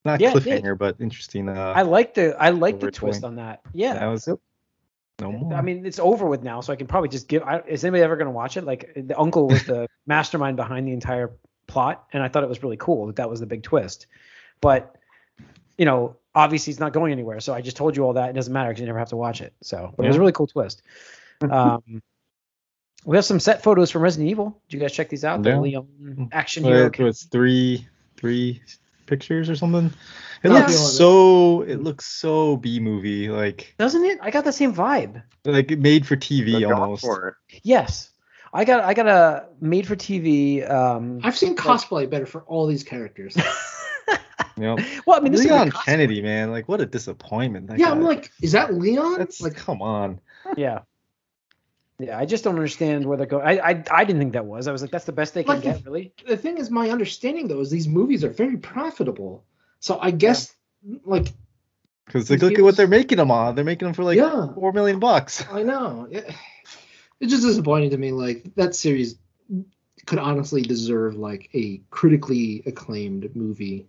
[0.06, 1.50] Not Yeah, cliffhanger, but interesting.
[1.50, 3.62] Uh, I like the I like the twist on that.
[3.74, 3.94] Yeah.
[3.94, 4.40] that was it.
[5.22, 5.54] No more.
[5.54, 7.44] I mean, it's over with now, so I can probably just give.
[7.44, 8.64] I, is anybody ever going to watch it?
[8.64, 11.32] Like, the uncle was the mastermind behind the entire
[11.68, 14.08] plot, and I thought it was really cool that that was the big twist.
[14.62, 14.96] But,
[15.78, 17.42] you know, obviously it's not going anywhere.
[17.42, 18.30] So I just told you all that.
[18.30, 19.54] It doesn't matter because you never have to watch it.
[19.62, 20.82] So, but it was a really cool twist.
[21.42, 22.02] Um,
[23.06, 24.62] we have some set photos from Resident Evil.
[24.68, 25.42] Did you guys check these out?
[25.42, 25.60] The Yeah.
[25.60, 26.88] Leon action hero.
[26.88, 28.62] it was three three
[29.10, 29.88] pictures or something.
[30.44, 30.60] It Yeah.
[30.60, 34.20] looks so it looks so B movie like Doesn't it?
[34.22, 35.22] I got the same vibe.
[35.46, 37.02] like made for TV They're almost.
[37.04, 37.38] for.
[37.64, 38.12] Yes.
[38.54, 40.70] I got I got a made for TV.
[40.70, 43.36] Um, I've seen cosplay better for all these characters.
[44.58, 44.78] You know?
[45.06, 45.72] well, I mean, this Leon a.
[45.72, 47.70] Kennedy, man, like what a disappointment.
[47.78, 47.92] Yeah, guy.
[47.92, 49.18] I'm like, is that Leon?
[49.18, 50.20] that's like, like come on.
[50.58, 50.80] Yeah.
[52.00, 53.46] Yeah, I just don't understand where they're going.
[53.46, 54.68] I, I I didn't think that was.
[54.68, 56.14] I was like, that's the best they can Like get, if- really.
[56.28, 59.44] the thing is, my understanding though is these movies are very profitable.
[59.82, 60.54] So I guess,
[61.06, 61.28] like,
[62.06, 63.56] Because like These look at what they're making them on.
[63.56, 64.48] They're making them for like Yeah.
[64.54, 65.44] four million bucks.
[65.52, 66.08] I know.
[66.10, 66.34] It-
[67.20, 68.14] It's just disappointing to me.
[68.14, 69.16] Like that series
[70.06, 73.88] could honestly deserve like a critically acclaimed movie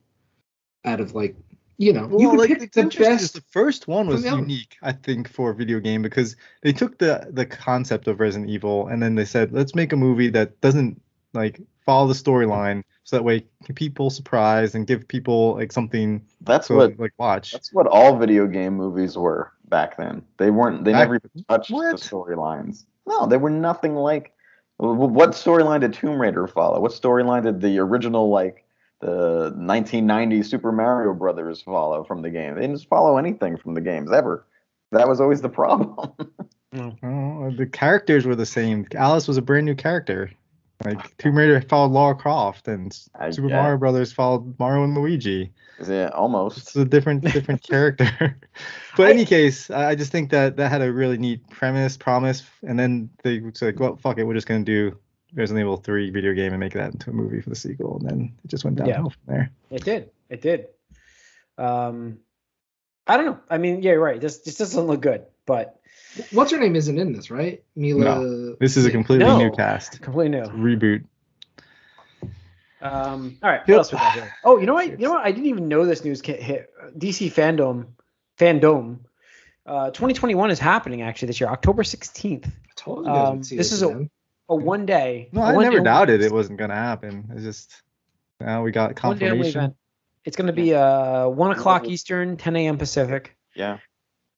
[0.85, 1.37] out of like
[1.81, 3.35] you know you Well, could like, pick it's the best.
[3.35, 4.41] The first one was from the other.
[4.43, 8.51] unique, I think, for a video game because they took the the concept of Resident
[8.51, 11.01] Evil and then they said, let's make a movie that doesn't
[11.33, 16.21] like follow the storyline, so that way keep people surprised and give people like something
[16.43, 17.53] That's to what like watch.
[17.53, 20.23] that's what all video game movies were back then.
[20.37, 20.85] They weren't.
[20.85, 21.99] They Back- never even touched what?
[22.01, 22.85] the storylines.
[23.07, 24.33] No, they were nothing like.
[24.79, 26.81] What storyline did Tomb Raider follow?
[26.81, 28.65] What storyline did the original like
[29.01, 32.55] the 1990 Super Mario Brothers follow from the game?
[32.55, 34.47] They didn't follow anything from the games ever.
[34.93, 35.97] That was always the problem.
[36.73, 38.87] Oh, the characters were the same.
[38.95, 40.31] Alice was a brand new character.
[40.85, 43.57] Like Tomb Raider followed Lara Croft, and I Super guess.
[43.57, 45.53] Mario Brothers followed Mario and Luigi.
[45.87, 46.59] yeah, almost.
[46.59, 48.39] It's a different different character.
[48.97, 51.97] but in any case, I I just think that that had a really neat premise,
[51.97, 54.97] promise, and then they like, well, fuck it, we're just gonna do
[55.35, 58.09] Resident Evil 3 video game and make that into a movie for the sequel, and
[58.09, 58.87] then it just went Yeah.
[58.87, 59.51] downhill from there.
[59.71, 60.11] It did.
[60.29, 60.67] It did.
[61.59, 62.19] Um,
[63.07, 63.39] I don't know.
[63.49, 64.21] I mean, yeah, you're right.
[64.21, 65.77] This this doesn't look good, but
[66.33, 67.63] What's her name isn't in this, right?
[67.77, 68.57] Milla.
[68.59, 69.39] This is a completely No.
[69.39, 70.47] new cast, completely new.
[70.49, 71.05] reboot.
[72.83, 73.61] Um, all right.
[73.69, 74.33] What else we got here?
[74.43, 74.89] Oh, you know what?
[74.89, 75.25] You know what?
[75.25, 77.87] I didn't even know this news hit DC FanDome.
[78.39, 78.99] FanDome.
[79.67, 82.47] Uh, 2021 is happening actually this year, October 16th.
[82.47, 84.09] I told you guys Um, would see this is a-
[84.51, 84.63] again.
[84.63, 85.29] A one day.
[85.33, 87.31] No, a I one never day- doubted it wasn't gonna happen.
[87.35, 87.83] It's just
[88.41, 89.61] now we got one day confirmation.
[89.61, 89.77] event.
[90.25, 92.77] It's going to be uh one o'clock Eastern, 10 a.m.
[92.79, 93.37] Pacific.
[93.57, 93.79] Yeah.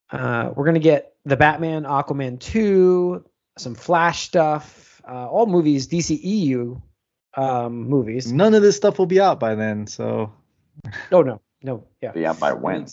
[0.09, 3.23] Uh, we're gonna get the Batman, Aquaman 2,
[3.57, 6.81] some Flash stuff, uh, all movies, DCEU
[7.35, 8.31] um, movies.
[8.31, 10.31] None of this stuff will be out by then, so
[11.11, 12.11] Oh no, no, yeah.
[12.15, 12.87] Yeah, by when?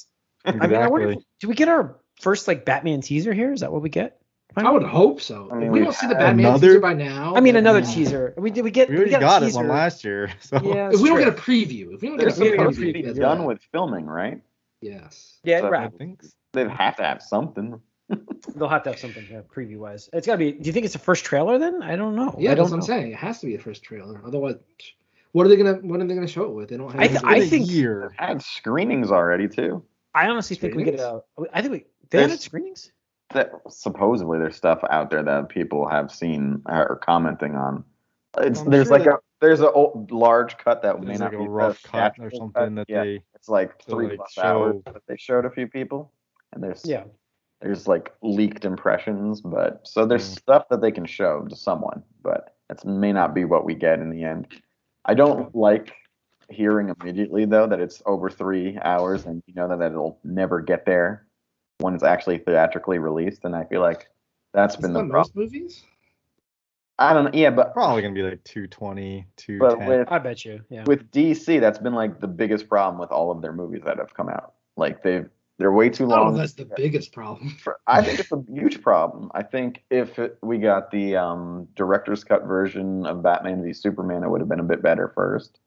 [0.44, 3.52] I mean, I wonder, if, do we get our first like Batman teaser here?
[3.52, 4.19] Is that what we get?
[4.57, 5.49] I would hope so.
[5.51, 7.35] I mean, we we don't see the had Batman another- teaser by now.
[7.37, 8.35] I mean, another uh, teaser.
[8.37, 10.31] We did we get we already got, got a it one last year.
[10.41, 12.41] So Yeah, If that's we don't get a preview, if we don't They're get a
[12.43, 13.47] we don't supposed to preview, be done right.
[13.47, 14.41] with filming, right?
[14.81, 15.39] yes.
[15.45, 15.91] yeah, So- right.
[16.53, 17.81] They have to have something.
[18.57, 20.11] They'll have to have something yeah, preview wise.
[20.13, 20.51] It's gotta be.
[20.53, 21.81] Do you think it's the first trailer then?
[21.83, 22.35] I don't know.
[22.39, 22.95] Yeah, I that's don't what know.
[22.95, 23.13] I'm saying.
[23.13, 24.21] It has to be the first trailer.
[24.27, 24.57] Otherwise,
[25.31, 26.71] what are they gonna what are they gonna show it with?
[26.71, 27.01] They don't have.
[27.01, 28.13] I th- it's I been think- year.
[28.19, 29.85] Had screenings already too.
[30.13, 31.23] I honestly think we get a.
[31.53, 31.79] I think we.
[32.11, 32.91] They There's- had screenings.
[33.33, 37.85] That supposedly there's stuff out there that people have seen or commenting on.
[38.38, 41.38] It's, I'm there's sure like a there's a o- large cut that may not like
[41.38, 42.75] be a rough cut or something cut.
[42.75, 46.12] that yeah, they it's like three like, plus hours that they showed a few people,
[46.53, 47.05] and there's Yeah.
[47.61, 50.38] there's like leaked impressions, but so there's Mm.
[50.38, 53.99] stuff that they can show to someone, but it may not be what we get
[53.99, 54.47] in the end.
[55.05, 55.93] I don't like
[56.49, 60.85] hearing immediately though that it's over three hours and you know that it'll never get
[60.85, 61.27] there
[61.81, 64.09] when it's actually theatrically released, and I feel like
[64.53, 65.33] that's Isn't been the that problem.
[65.35, 65.83] most movies?
[66.99, 69.88] I don't know, yeah, but Probably gonna be like 220, 210.
[69.88, 70.61] with I bet you.
[70.69, 70.85] Yeah.
[70.87, 74.12] with DC, that's been like the biggest problem with all of their movies that have
[74.12, 74.53] come out.
[74.77, 76.35] Like they've they're way too I don't know long.
[76.35, 77.51] if that's the biggest problem.
[77.62, 79.31] For- I think it's a huge problem.
[79.35, 84.23] I think if it, we got the um, director's cut version of Batman v Superman,
[84.25, 85.59] it would have been a bit better first.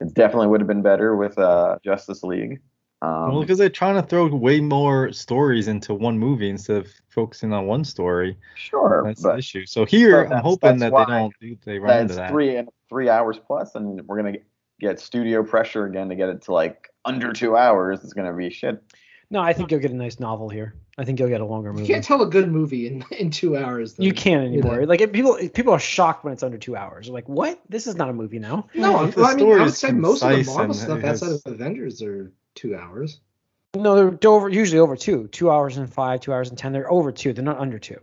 [0.00, 2.60] It definitely would have been better with uh, Justice League.
[3.02, 6.88] Um, well, because they're trying to throw way more stories into one movie instead of
[7.10, 8.36] focusing on one story.
[8.54, 9.66] sure, That's the issue.
[9.66, 12.30] So here, I'm hoping that they don't do they run into that's that.
[12.30, 14.44] three and three hours plus, and we're gonna get,
[14.80, 18.02] get studio pressure again to get it to like under two hours.
[18.04, 18.82] It's gonna be shit.
[19.30, 20.74] No, I think you'll get a nice novel here.
[20.96, 21.86] I think you'll get a longer movie.
[21.86, 23.94] You can't tell a good movie in, in two hours.
[23.94, 24.04] Though.
[24.04, 24.68] You can't You know.
[24.70, 24.86] anymore.
[24.86, 27.06] Like if people people are shocked when it's under two hours.
[27.06, 27.60] They're like, what?
[27.68, 28.68] This is not a movie now.
[28.74, 30.74] No, Well, I'm- if the well, I mean, I would say most of the Marvel
[30.74, 33.20] stuff has- outside of Avengers are two hours.
[33.76, 35.26] No, they're, over usually over two.
[35.28, 36.72] Two hours and five, two hours and ten.
[36.72, 37.32] They're over two.
[37.32, 37.98] They're not under two.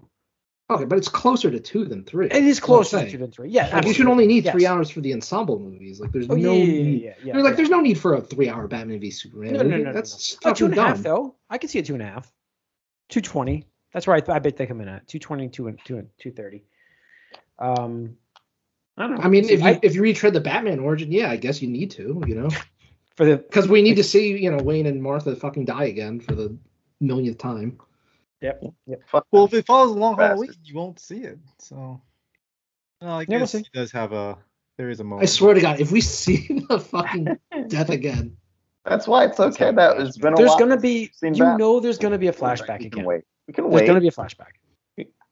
[0.70, 2.28] Okay, but it's closer to two than three.
[2.28, 3.50] It is That's what I'm closer to two than three.
[3.50, 4.54] Yeah, Like, you should only need yes.
[4.54, 6.00] three hours for the ensemble movies.
[6.00, 7.02] Like there's Oh, no yeah, yeah, need.
[7.04, 9.54] yeah, yeah, yeah, like there's no need for a three-hour Batman v Superman.
[9.54, 10.50] No, no, no, no, That's no.
[10.52, 11.04] Oh, two fucking and a half dumb.
[11.04, 11.36] though.
[11.50, 12.32] I can see a two and a half.
[13.10, 13.66] Two twenty.
[13.94, 14.28] That's right.
[14.30, 16.64] I bet they come in at two twenty, two and two and two thirty.
[17.60, 18.16] Um,
[18.98, 19.24] I don't know.
[19.24, 21.68] I mean, if you I- if you retread the Batman origin, yeah, I guess you
[21.68, 22.50] need to, you know,
[23.22, 26.20] for the because we need to see, you know, Wayne and Martha fucking die again
[26.20, 26.58] for the
[27.00, 27.78] millionth time.
[28.42, 29.02] yep, yep.
[29.32, 30.30] Well, if it follows along Bastard.
[30.30, 31.38] Halloween, you won't see it.
[31.60, 32.02] So,
[33.00, 34.40] well, I Yeah, we'll guess he does have a.
[34.78, 35.22] There is a moment.
[35.24, 38.38] I swear to God, if we see the fucking death again,
[38.86, 41.12] That's why it's okay that it's been a There's gonna be.
[41.22, 41.58] You Batman.
[41.58, 43.06] know, there's gonna be a flashback we can again.
[43.06, 43.22] wait.
[43.48, 43.88] We can There's wait.
[43.88, 44.54] gonna be a flashback.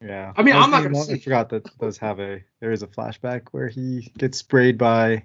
[0.02, 0.32] Yeah.
[0.38, 2.41] I mean, was I'm not gonna one- I see- forgot that does have a.
[2.62, 5.23] There is a flashback where he gets sprayed by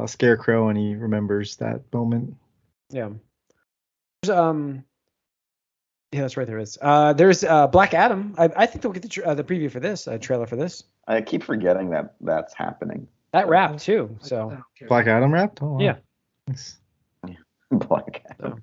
[0.00, 2.34] uh, Scarecrow and he remembers that moment.
[2.90, 3.10] Yeah.
[4.22, 4.84] There's, um.
[6.12, 6.46] Yeah, that's right.
[6.46, 6.76] There is.
[6.80, 8.34] Uh, there's uh, Black Adam.
[8.36, 10.56] I, I think they'll get the tra- uh, the preview for this uh, trailer for
[10.56, 10.84] this.
[11.08, 13.08] I keep forgetting that that's happening.
[13.32, 14.14] That wrap too.
[14.20, 14.58] So.
[14.88, 15.62] Black Adam wrapped?
[15.62, 15.78] Oh, wow.
[15.80, 15.94] Yeah.
[16.46, 16.76] Nice.
[17.70, 18.60] Black Adam.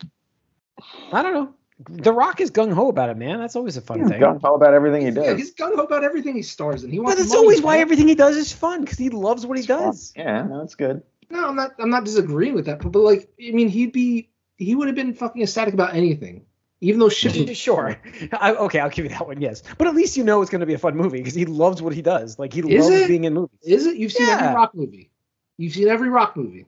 [1.11, 1.53] I don't know.
[1.89, 3.39] The Rock is gung ho about it, man.
[3.39, 4.21] That's always a fun He's thing.
[4.21, 5.25] gung ho about everything he does.
[5.25, 5.39] Yeah, does.
[5.39, 6.91] he's gung ho about everything he stars in.
[6.91, 9.57] He But that's money, always why everything he does is fun because he loves what
[9.57, 9.83] he It's fun.
[9.85, 10.13] does.
[10.15, 11.01] Yeah, no, it's good.
[11.29, 11.71] No, I'm not.
[11.79, 12.79] I'm not disagreeing with that.
[12.79, 14.29] But, but like, I mean, he'd be.
[14.57, 16.45] He would have been fucking ecstatic about anything,
[16.81, 17.55] even though shit.
[17.57, 17.97] sure.
[18.33, 19.39] I, okay, I'll give you that one.
[19.39, 21.45] Yes, but at least you know it's going to be a fun movie because he
[21.45, 22.37] loves what he does.
[22.39, 23.07] Like he Is loves it?
[23.07, 23.59] being in movies.
[23.63, 23.97] Is it?
[23.97, 24.33] You've seen Yeah.
[24.39, 25.11] every rock movie.
[25.57, 26.65] You've seen every rock movie.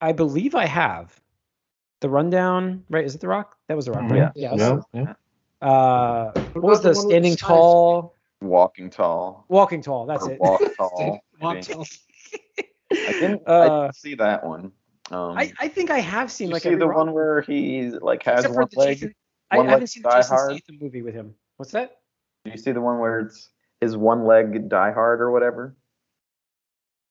[0.00, 1.18] I believe I have.
[2.00, 3.04] The rundown, right?
[3.04, 3.56] Is it The Rock?
[3.68, 4.02] That was The Rock.
[4.02, 4.10] Mhm.
[4.10, 4.32] right?
[4.34, 4.54] Yeah.
[4.56, 4.80] Yeah.
[4.92, 5.14] Yeah,
[5.62, 5.66] yeah.
[5.66, 9.44] Uh, what, What was the the one with the standing tall, Walking tall.
[9.48, 10.06] walking tall?
[10.06, 10.40] That's or it.
[10.40, 11.20] Walk tall.
[11.40, 11.86] Walk tall.
[12.92, 14.72] I didn't, I Uh, didn't see that one.
[15.10, 18.22] Um, I, I think I have seen like see the Rock one where he like
[18.24, 18.96] has except one the leg.
[18.98, 19.14] Jason-
[19.50, 20.50] I, one I haven't seen the Die Jason Hard.
[20.52, 21.34] Statham movie with him.
[21.58, 21.98] What's that?
[22.44, 23.50] Do you see the one where it's
[23.80, 25.76] his one leg Die Hard or whatever?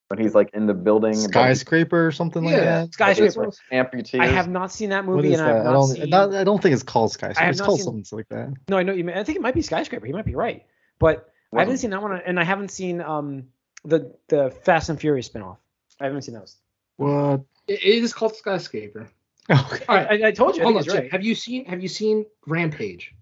[0.07, 1.13] When he's like in the building.
[1.13, 2.81] Skyscraper or something like Yeah.
[2.85, 2.93] that.
[2.93, 3.45] Skyscraper.
[3.45, 4.19] he's amputee.
[4.19, 5.57] I have not seen that movie, is and I that?
[5.59, 5.87] have I don't.
[5.87, 6.09] seen.
[6.09, 7.49] not- I don't think it's called Skyscraper.
[7.49, 8.53] It's called seen- something like that.
[8.67, 9.03] No, I know you.
[9.05, 10.05] mean- I think it might be Skyscraper.
[10.05, 10.65] He might be right,
[10.99, 13.43] but I haven't Wasn't- seen that one, and I haven't seen um
[13.85, 15.57] the the Fast and Furious spinoff.
[16.01, 16.57] I haven't seen those.
[16.97, 17.41] What?
[17.67, 19.07] It, it is called Skyscraper.
[19.49, 19.83] Okay.
[19.89, 20.23] All right.
[20.23, 20.61] I, I told you.
[20.61, 21.11] I Hold on, it's right.
[21.11, 23.13] Have you seen Have you seen Rampage?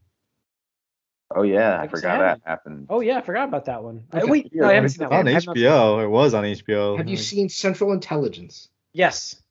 [1.34, 2.88] Oh yeah, I I forgot that happened.
[2.90, 4.04] Oh yeah, I forgot about that one.
[4.14, 4.26] Okay.
[4.30, 5.28] wait, no, I haven't seen that on one.
[5.28, 6.04] I have not seen- HBO.
[6.04, 6.98] It was on HBO.
[6.98, 8.70] Have you Like, seen Central Intelligence?
[8.94, 9.42] Yes.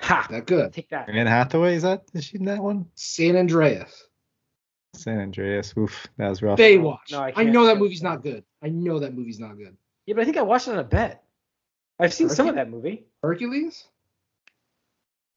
[0.00, 0.26] Ha.
[0.30, 0.72] That good.
[0.72, 1.08] Take that.
[1.08, 1.74] Anne Hathaway?
[1.74, 2.04] Is that?
[2.14, 2.86] Is she in that one?
[2.94, 4.06] San Andreas.
[4.94, 5.74] San Andreas.
[5.76, 6.58] Oof, that was rough.
[6.58, 7.12] Baywatch.
[7.12, 8.44] No, I I, can't- know that movie's not good.
[8.62, 9.76] I know that movie's not good.
[10.06, 11.22] Yeah, but I think I watched it on a bet.
[11.98, 13.06] I've seen some of that movie.
[13.22, 13.84] Hercules.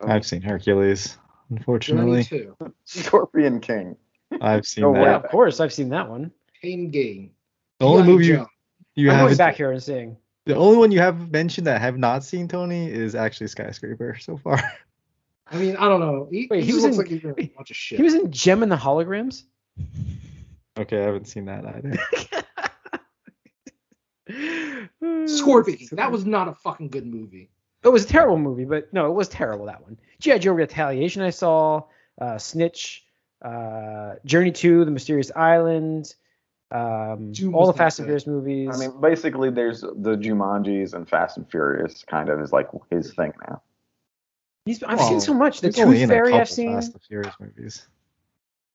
[0.01, 0.07] Oh.
[0.07, 1.17] I've seen Hercules.
[1.49, 2.55] Unfortunately, Two.
[2.85, 3.97] Scorpion King.
[4.39, 5.01] I've seen No that.
[5.01, 6.31] Yeah, of course, I've seen that one.
[6.61, 7.31] Pain Gain.
[7.79, 8.47] The only movie you, Joe.
[8.95, 10.15] you I'm going haven't back here and seeing.
[10.45, 14.17] The only one you have mentioned that I have not seen, Tony, is actually Skyscraper
[14.19, 14.61] so far.
[15.47, 16.27] I mean, I don't know.
[16.31, 17.97] He, Wait, he, he was looks in- like he's doing a bunch of shit.
[17.97, 19.43] He was in Jem and the Holograms.
[20.79, 22.40] okay, I haven't seen that either.
[25.25, 25.79] Scorpion.
[25.93, 27.49] That was not a fucking good movie.
[27.83, 29.97] It was a terrible movie, but no, it was terrible that one.
[30.19, 30.37] G.I.
[30.37, 31.83] Joe Retaliation I saw,
[32.19, 33.03] uh, Snitch,
[33.41, 36.13] uh, Journey to the Mysterious Island,
[36.69, 38.05] um, all the not Fast and.
[38.07, 38.69] Furious movies.
[38.73, 43.13] I mean, basically, there's the Jumanjis and Fast and Furious kind of is like his
[43.15, 43.61] thing now.
[44.65, 45.61] He's, I've Well, seen so much.
[45.61, 46.75] The He's only Tooth Fairy I've seen.
[46.75, 47.87] Fast and Furious movies.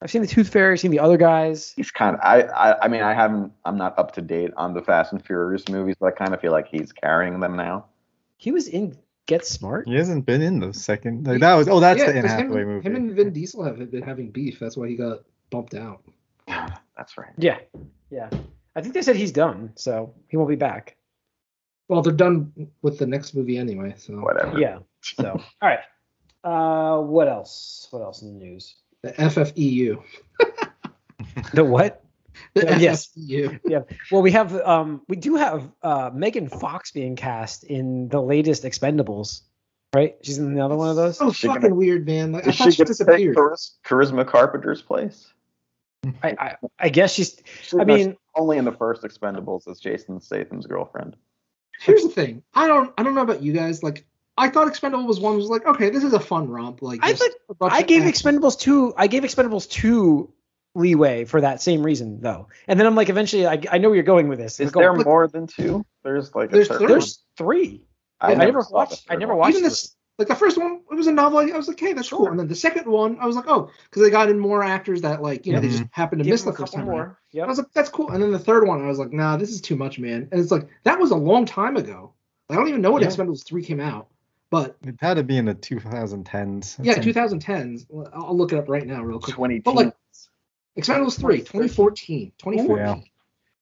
[0.03, 0.75] I've seen the Tooth Fairy.
[0.75, 1.73] I've seen the other guys.
[1.75, 2.21] He's kind of.
[2.23, 2.85] I, I.
[2.85, 3.53] I mean, I haven't.
[3.65, 6.41] I'm not up to date on the Fast and Furious movies, but I kind of
[6.41, 7.87] feel like he's carrying them now.
[8.37, 9.89] He was in Get Smart.
[9.89, 11.27] He hasn't been in the second.
[11.27, 11.69] Like that was.
[11.69, 12.87] Oh, that's yeah, the Anne 'cause him, movie.
[12.87, 14.59] him and Vin Diesel have been having beef.
[14.61, 16.03] That's why he got bumped out.
[16.97, 17.33] That's right.
[17.37, 17.59] Yeah,
[18.11, 18.31] yeah.
[18.75, 20.97] I think they said he's done, so he won't be back.
[21.89, 23.95] Well, they're done with the next movie anyway.
[23.97, 24.59] So Whatever.
[24.59, 24.79] Yeah.
[25.03, 25.81] So, all right.
[26.45, 27.89] Uh, what else?
[27.91, 28.77] What else in the news?
[29.07, 30.03] The FFEU.
[31.53, 32.03] The what?
[32.55, 33.09] The yes.
[33.17, 33.85] FFEU.
[34.11, 38.65] Well, we have um, we do have uh, Megan Fox being cast in the latest
[38.65, 39.43] Expendables,
[39.95, 40.17] right?
[40.23, 41.19] She's in another one of those.
[41.19, 42.33] So fucking gonna- weird, man.
[42.33, 43.37] Like I thought she she to take disappeared.
[43.37, 45.33] Charis- Charisma Carpenter's place?
[46.23, 47.41] I, I I guess she's.
[47.79, 51.17] I mean, she's only in the first Expendables as Jason Statham's girlfriend.
[51.81, 52.43] Here's the thing.
[52.55, 52.93] I don't.
[52.97, 53.83] I don't know about you guys.
[53.83, 54.07] Like
[54.39, 56.83] I thought Expendable was one was like okay, this is a fun romp.
[56.83, 58.41] Like I thought- I gave action.
[58.41, 58.95] Expendables two.
[58.97, 60.33] I gave Expendables two
[60.75, 62.49] leeway for that same reason, though.
[62.69, 64.61] And then I'm like, eventually, I, I know where you're going with this.
[64.61, 65.85] Is Go- there Look- more than two?
[66.05, 66.89] There's like There's a third three.
[66.89, 67.83] There's three.
[68.21, 69.07] I, never saw watched.
[69.11, 69.57] I never watched.
[69.57, 71.41] Even this, like the first one, it was a novel.
[71.41, 72.29] I was like, hey, that's cool.
[72.29, 75.03] And then the second one, I was like, oh, because they got in more actors
[75.03, 75.79] that like you know they mm-hmm.
[75.79, 76.89] just happened to Give miss the first time.
[76.89, 76.97] around.
[76.97, 77.19] more.
[77.43, 78.11] I was like, that's cool.
[78.11, 80.29] And then the third one, I was like, nah, this is too much, man.
[80.33, 82.13] And it's like that was a long time ago.
[82.49, 83.09] I don't even know when Yeah.
[83.09, 84.09] Expendables three came out,
[84.51, 86.77] but It had to be in the 2010s.
[86.83, 87.87] yeah, 2010s.
[88.15, 89.35] I'll look it up right now, real quick.
[89.37, 89.95] 20 But like
[90.79, 92.77] Expendables 3, 2014, 2014.
[92.87, 92.95] Yeah.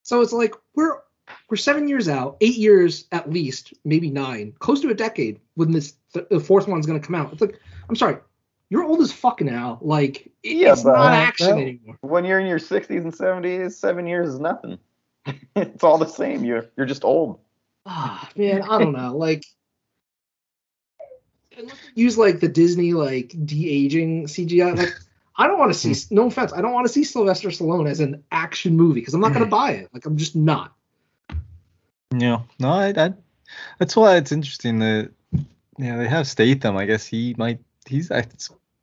[0.02, 0.98] So it's like we're
[1.48, 5.70] we're seven years out, eight years at least, maybe nine, close to a decade when
[5.72, 7.32] this th- the fourth one's gonna come out.
[7.32, 8.16] It's like I'm sorry,
[8.68, 9.78] you're old as fuck now.
[9.80, 11.98] Like it- Yeah, it's but- not action Well- anymore.
[12.02, 14.78] when you're in your 60s and 70s, seven years is nothing.
[15.56, 16.44] it's all the same.
[16.44, 17.38] You're you're just old.
[17.86, 19.16] Ah, man, I don't know.
[19.16, 19.63] Like unless they
[21.94, 24.76] use like the Disney like de aging CGI.
[24.76, 24.94] Like
[25.36, 26.14] I don't want to see.
[26.14, 29.20] No offense, I don't want to see Sylvester Stallone as an action movie because I'm
[29.20, 29.50] not gonna mm-hmm.
[29.50, 29.90] buy it.
[29.92, 30.74] Like I'm just not.
[32.16, 32.42] Yeah.
[32.58, 33.12] No, I, I
[33.78, 35.10] that's why it's interesting that
[35.78, 36.76] yeah, they have Statham.
[36.76, 38.24] I guess he might he's I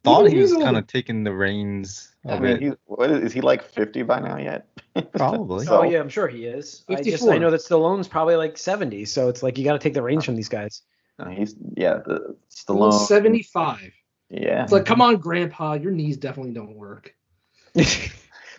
[0.03, 2.61] thought he he's was kind of taking the reins I of mean, it.
[2.61, 4.67] he's, what is, is he like 50 by now yet?
[5.13, 5.65] Probably.
[5.65, 6.83] So- oh yeah, I'm sure he is.
[6.89, 9.79] I just I know that Stallone's probably like 70, so it's like you got to
[9.79, 10.81] take the reins from these guys.
[11.23, 12.35] No, he's yeah, the
[12.67, 13.07] Well, Stallone.
[13.07, 13.91] 75.
[14.29, 14.63] Yeah.
[14.63, 17.13] It's like, come on, Grandpa, your knees definitely don't work.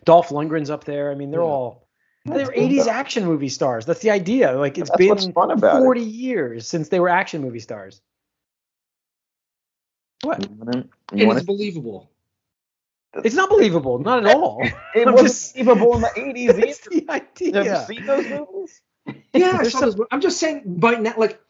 [0.04, 1.10] Dolph Lundgren's up there.
[1.10, 1.46] I mean, they're Yeah.
[1.46, 1.88] all
[2.24, 2.90] they're That's 80s though.
[2.90, 3.84] action movie stars.
[3.84, 4.52] That's the idea.
[4.52, 5.84] Like it's That's what's been fun about it.
[5.84, 8.00] 40 years since they were action movie stars.
[10.22, 10.40] What?
[10.48, 12.10] You wanna- you And wanna- it's believable.
[13.24, 13.98] It's not believable.
[13.98, 14.60] Not at all.
[14.62, 14.72] it
[15.08, 16.46] I'm wasn't just- believable in the 80s
[17.06, 17.62] That's either.
[17.62, 18.80] the Have you seen those movies?
[19.34, 19.90] Yeah, I saw some...
[19.90, 20.06] those.
[20.12, 21.40] I'm just saying, by now, like,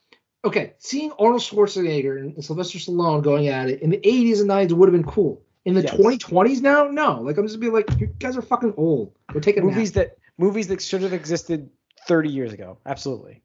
[0.44, 4.72] okay, seeing Arnold Schwarzenegger and Sylvester Stallone going at it in the 80s and 90s
[4.72, 5.42] would have been cool.
[5.64, 5.94] In the Yes.
[5.94, 7.20] 2020s now, no.
[7.20, 9.14] Like, I'm just be like, you guys are fucking old.
[9.32, 11.70] We're taking movies that movies that should have existed
[12.08, 12.78] 30 years ago.
[12.84, 13.42] Absolutely.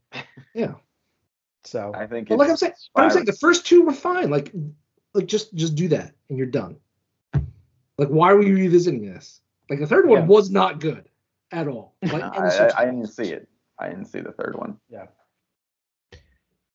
[0.56, 0.74] Yeah.
[1.64, 2.30] So I think.
[2.30, 4.32] But like I'm saying, but I'm saying the first two were fine.
[4.32, 4.52] Like,
[5.14, 6.78] like just just do that and you're done.
[8.00, 9.42] Like, why were you revisiting this?
[9.70, 10.26] Like the third one Yeah.
[10.26, 11.10] was not good
[11.52, 11.96] at all.
[12.02, 13.48] Like, No, I, I, I didn't see it.
[13.78, 14.80] I didn't see the third one.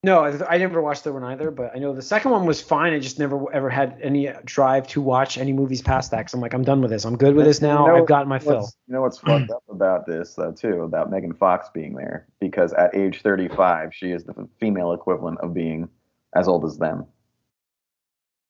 [0.05, 2.61] No, I, I never watched the one either, but I know the second one was
[2.61, 2.93] fine.
[2.93, 6.23] I just never ever had any drive to watch any movies past that.
[6.27, 7.05] Cause I'm like, I'm done with this.
[7.05, 7.87] I'm good with this now.
[7.87, 8.69] You know I've gotten my fill.
[8.89, 12.73] You know what's fucked up about this though too about Megan Fox being there because
[12.73, 15.89] at age 35 she is the female equivalent of being
[16.35, 17.07] as old as them.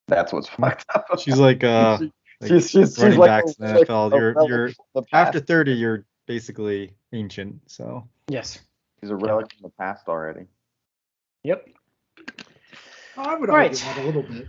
[0.07, 1.05] That's what's fucked up.
[1.07, 2.11] about She's like uh it.
[2.41, 4.09] like she's, she's, she's running like backs the- in the like NFL.
[4.09, 7.59] the You're- relic you're- the after 30 you're basically ancient.
[7.67, 8.59] So Yes.
[9.01, 10.45] She's a relic from the past already.
[11.43, 11.67] Yep.
[13.17, 13.71] I would Right.
[13.71, 14.47] argue that a little bit.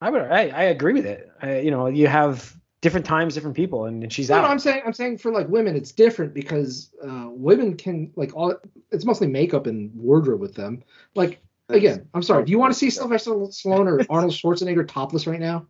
[0.00, 0.22] I would.
[0.22, 1.30] I, I agree with it.
[1.40, 4.42] I, you know, you have different times, different people, and, and she's No, out.
[4.42, 8.34] no, I'm saying I'm saying for like women, it's different because uh, women can like
[8.34, 8.54] all.
[8.90, 10.82] It's mostly makeup and wardrobe with them.
[11.14, 12.44] Like again, I'm sorry.
[12.44, 15.66] Do you want to see Sylvester Stallone or Arnold Schwarzenegger topless right now?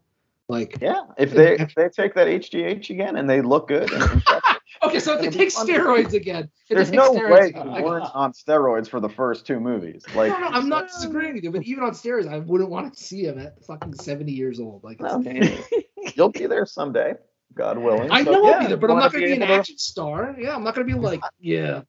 [0.49, 4.23] Like, Yeah, if they if they take that HGH again and they look good, and,
[4.83, 8.15] okay, so if they It'll take steroids again, there's no way again, you like, weren't
[8.15, 10.05] on steroids for the first two movies.
[10.15, 12.95] Like, no, no, I'm not disagreeing with you, but even on steroids, I wouldn't want
[12.95, 14.85] to see him at fucking 70 years old.
[14.85, 17.15] Like, it's, okay, you'll be there someday,
[17.55, 18.11] God willing.
[18.11, 19.55] I so, know yeah, I'll be there, but I'm not going to be an able
[19.55, 20.37] to- action star.
[20.39, 21.83] Yeah, I'm not going to be like, yeah,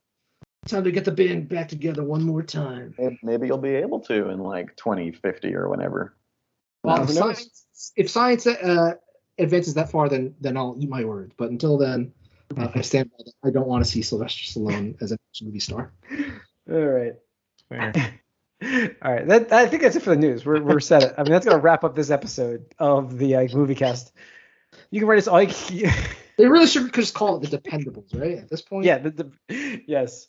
[0.67, 2.93] Time to get the band back together one more time.
[2.97, 6.15] Maybe- Maybe you'll be able to in like 2050 or whenever.
[6.83, 8.95] Well, if science, if science uh,
[9.38, 11.33] advances that far, then then I'll eat my word.
[11.38, 12.11] But until then,
[12.55, 13.33] uh, I stand by that.
[13.43, 15.91] I don't want to see Sylvester Stallone as a movie star.
[16.69, 17.13] All right.
[17.69, 17.93] Fair.
[19.01, 19.27] All right.
[19.27, 20.45] That I think that's it for the news.
[20.45, 21.19] We're we're set.
[21.19, 24.13] I mean, that's gonna wrap up this episode of the uh, movie cast.
[24.91, 25.41] You can write us all.
[25.41, 25.93] You can,
[26.37, 28.37] They really should just call it the Dependables, right?
[28.37, 28.85] At this point.
[28.85, 28.99] yeah.
[28.99, 29.09] The,
[29.49, 30.27] the, yes.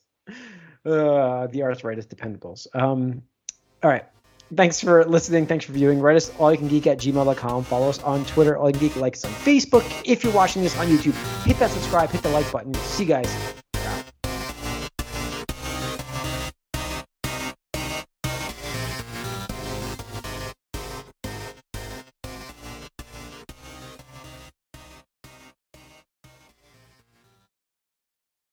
[0.84, 2.66] Uh, the arthritis dependables.
[2.74, 3.22] Um.
[3.82, 4.06] All right.
[4.54, 5.46] Thanks for listening.
[5.46, 6.00] Thanks for viewing.
[6.00, 7.64] Write us all you can geek at gmail.com.
[7.64, 8.56] Follow us on Twitter.
[8.56, 8.96] All you can geek.
[8.96, 9.84] Like us on Facebook.
[10.04, 12.10] If you're watching this on YouTube, hit that subscribe.
[12.10, 12.72] Hit the like button.
[12.74, 13.57] See you guys